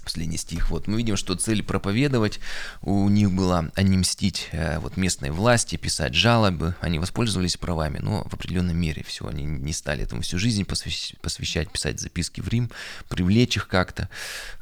последний 0.09 0.37
стих. 0.37 0.71
Вот 0.71 0.87
мы 0.87 0.97
видим, 0.97 1.17
что 1.17 1.35
цель 1.35 1.61
проповедовать 1.61 2.39
у 2.81 3.07
них 3.09 3.31
была, 3.31 3.69
а 3.75 3.83
не 3.83 3.95
мстить 3.95 4.49
э, 4.51 4.79
вот 4.79 4.97
местной 4.97 5.29
власти, 5.29 5.75
писать 5.75 6.15
жалобы. 6.15 6.73
Они 6.81 6.97
воспользовались 6.97 7.57
правами, 7.57 7.99
но 8.01 8.23
в 8.23 8.33
определенной 8.33 8.73
мере 8.73 9.03
все. 9.07 9.27
Они 9.27 9.43
не 9.43 9.71
стали 9.71 10.01
этому 10.01 10.23
всю 10.23 10.39
жизнь 10.39 10.65
посвящать, 10.65 11.69
писать 11.69 11.99
записки 11.99 12.41
в 12.41 12.47
Рим, 12.47 12.71
привлечь 13.07 13.57
их 13.57 13.67
как-то. 13.67 14.09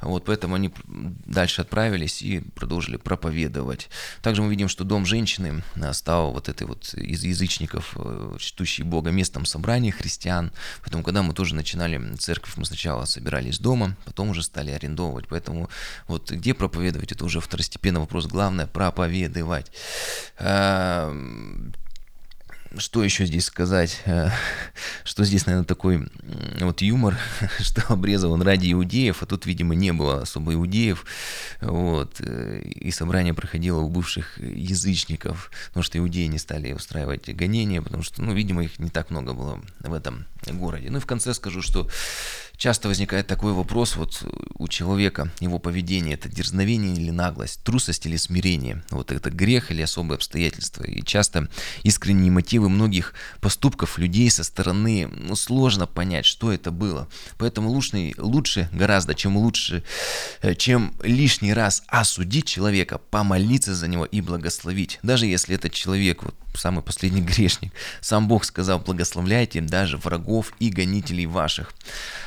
Вот 0.02 0.26
поэтому 0.26 0.54
они 0.54 0.70
дальше 0.84 1.62
отправились 1.62 2.20
и 2.20 2.40
продолжили 2.40 2.98
проповедовать. 2.98 3.88
Также 4.20 4.42
мы 4.42 4.50
видим, 4.50 4.68
что 4.68 4.84
дом 4.84 5.06
женщины 5.06 5.62
э, 5.76 5.92
стал 5.94 6.32
вот 6.32 6.50
этой 6.50 6.66
вот 6.66 6.92
из 6.92 7.24
язычников, 7.24 7.96
э, 7.96 8.36
чтущей 8.38 8.84
Бога, 8.84 9.10
местом 9.12 9.46
собрания 9.46 9.92
христиан. 9.92 10.52
Поэтому, 10.82 11.02
когда 11.02 11.22
мы 11.22 11.32
тоже 11.32 11.54
начинали 11.54 12.16
церковь, 12.16 12.52
мы 12.56 12.66
сначала 12.66 13.06
собирались 13.06 13.58
дома, 13.58 13.96
потом 14.04 14.28
уже 14.28 14.42
стали 14.42 14.72
арендовывать 14.72 15.26
Поэтому 15.38 15.70
вот 16.08 16.32
где 16.32 16.52
проповедовать, 16.52 17.12
это 17.12 17.24
уже 17.24 17.40
второстепенный 17.40 18.00
вопрос. 18.00 18.26
Главное 18.26 18.66
проповедовать. 18.66 19.70
Что 22.76 23.02
еще 23.02 23.24
здесь 23.24 23.46
сказать? 23.46 24.02
Э, 24.04 24.28
что 25.02 25.24
здесь, 25.24 25.46
наверное, 25.46 25.64
такой 25.64 26.06
вот 26.60 26.82
юмор, 26.82 27.16
что 27.60 27.82
обрезал 27.88 28.36
ради 28.42 28.72
иудеев, 28.72 29.22
а 29.22 29.26
тут, 29.26 29.46
видимо, 29.46 29.74
не 29.74 29.92
было 29.92 30.20
особо 30.22 30.52
иудеев. 30.52 31.06
Вот. 31.62 32.16
Э, 32.20 32.60
и 32.60 32.90
собрание 32.90 33.32
проходило 33.32 33.80
у 33.80 33.88
бывших 33.88 34.38
язычников, 34.38 35.50
потому 35.68 35.82
что 35.82 35.96
иудеи 35.96 36.26
не 36.26 36.38
стали 36.38 36.72
устраивать 36.72 37.34
гонения, 37.34 37.80
потому 37.80 38.02
что, 38.02 38.22
ну, 38.22 38.34
видимо, 38.34 38.62
их 38.62 38.78
не 38.78 38.90
так 38.90 39.10
много 39.10 39.32
было 39.32 39.62
в 39.80 39.94
этом 39.94 40.26
городе. 40.46 40.90
Ну 40.90 40.98
и 40.98 41.00
в 41.00 41.06
конце 41.06 41.32
скажу, 41.32 41.62
что 41.62 41.88
Часто 42.58 42.88
возникает 42.88 43.28
такой 43.28 43.52
вопрос 43.52 43.94
вот 43.94 44.20
у 44.58 44.66
человека, 44.66 45.30
его 45.38 45.60
поведение, 45.60 46.14
это 46.14 46.28
дерзновение 46.28 46.96
или 46.96 47.10
наглость, 47.10 47.62
трусость 47.62 48.04
или 48.04 48.16
смирение, 48.16 48.82
вот 48.90 49.12
это 49.12 49.30
грех 49.30 49.70
или 49.70 49.80
особые 49.80 50.16
обстоятельства. 50.16 50.82
И 50.82 51.04
часто 51.04 51.48
искренние 51.84 52.32
мотивы 52.32 52.68
многих 52.68 53.14
поступков 53.40 53.96
людей 53.96 54.28
со 54.28 54.42
стороны, 54.42 55.06
ну, 55.06 55.36
сложно 55.36 55.86
понять, 55.86 56.26
что 56.26 56.50
это 56.52 56.72
было. 56.72 57.06
Поэтому 57.36 57.70
лучше, 57.70 58.12
лучше 58.18 58.68
гораздо, 58.72 59.14
чем 59.14 59.36
лучше, 59.36 59.84
э, 60.42 60.56
чем 60.56 60.94
лишний 61.04 61.54
раз 61.54 61.84
осудить 61.86 62.46
человека, 62.46 62.98
помолиться 62.98 63.72
за 63.72 63.86
него 63.86 64.04
и 64.04 64.20
благословить. 64.20 64.98
Даже 65.04 65.26
если 65.26 65.54
этот 65.54 65.72
человек, 65.72 66.24
вот 66.24 66.34
самый 66.58 66.82
последний 66.82 67.20
грешник, 67.22 67.72
сам 68.00 68.28
Бог 68.28 68.44
сказал, 68.44 68.78
благословляйте 68.78 69.60
даже 69.60 69.96
врагов 69.96 70.52
и 70.58 70.70
гонителей 70.70 71.26
ваших. 71.26 71.72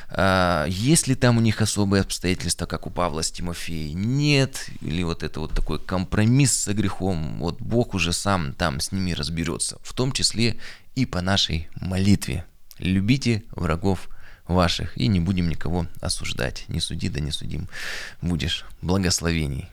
А, 0.10 0.66
есть 0.68 1.08
ли 1.08 1.16
там 1.16 1.38
у 1.38 1.42
них 1.42 1.62
особые 1.62 2.02
обстоятельства, 2.02 2.66
как 2.66 2.88
у 2.88 2.90
Павла 2.90 3.22
с 3.22 3.32
Тимофеем? 3.32 4.18
Нет. 4.18 4.70
Или 4.82 5.04
вот 5.04 5.24
это 5.24 5.40
вот 5.40 5.52
такой 5.54 5.80
компромисс 5.80 6.52
со 6.54 6.74
грехом. 6.74 7.40
Вот 7.40 7.62
Бог 7.62 7.94
уже 7.94 8.14
сам 8.14 8.54
там 8.54 8.80
с 8.80 8.92
ними 8.92 9.12
разберется. 9.12 9.78
В 9.84 9.94
том 9.94 10.12
числе 10.12 10.58
и 10.96 11.06
по 11.06 11.22
нашей 11.22 11.70
молитве. 11.76 12.46
Любите 12.78 13.44
врагов 13.52 14.10
ваших 14.48 14.98
и 14.98 15.08
не 15.08 15.20
будем 15.20 15.50
никого 15.50 15.88
осуждать. 16.02 16.66
Не 16.68 16.80
суди, 16.80 17.10
да 17.10 17.20
не 17.20 17.32
судим. 17.32 17.70
Будешь 18.22 18.66
благословений. 18.82 19.70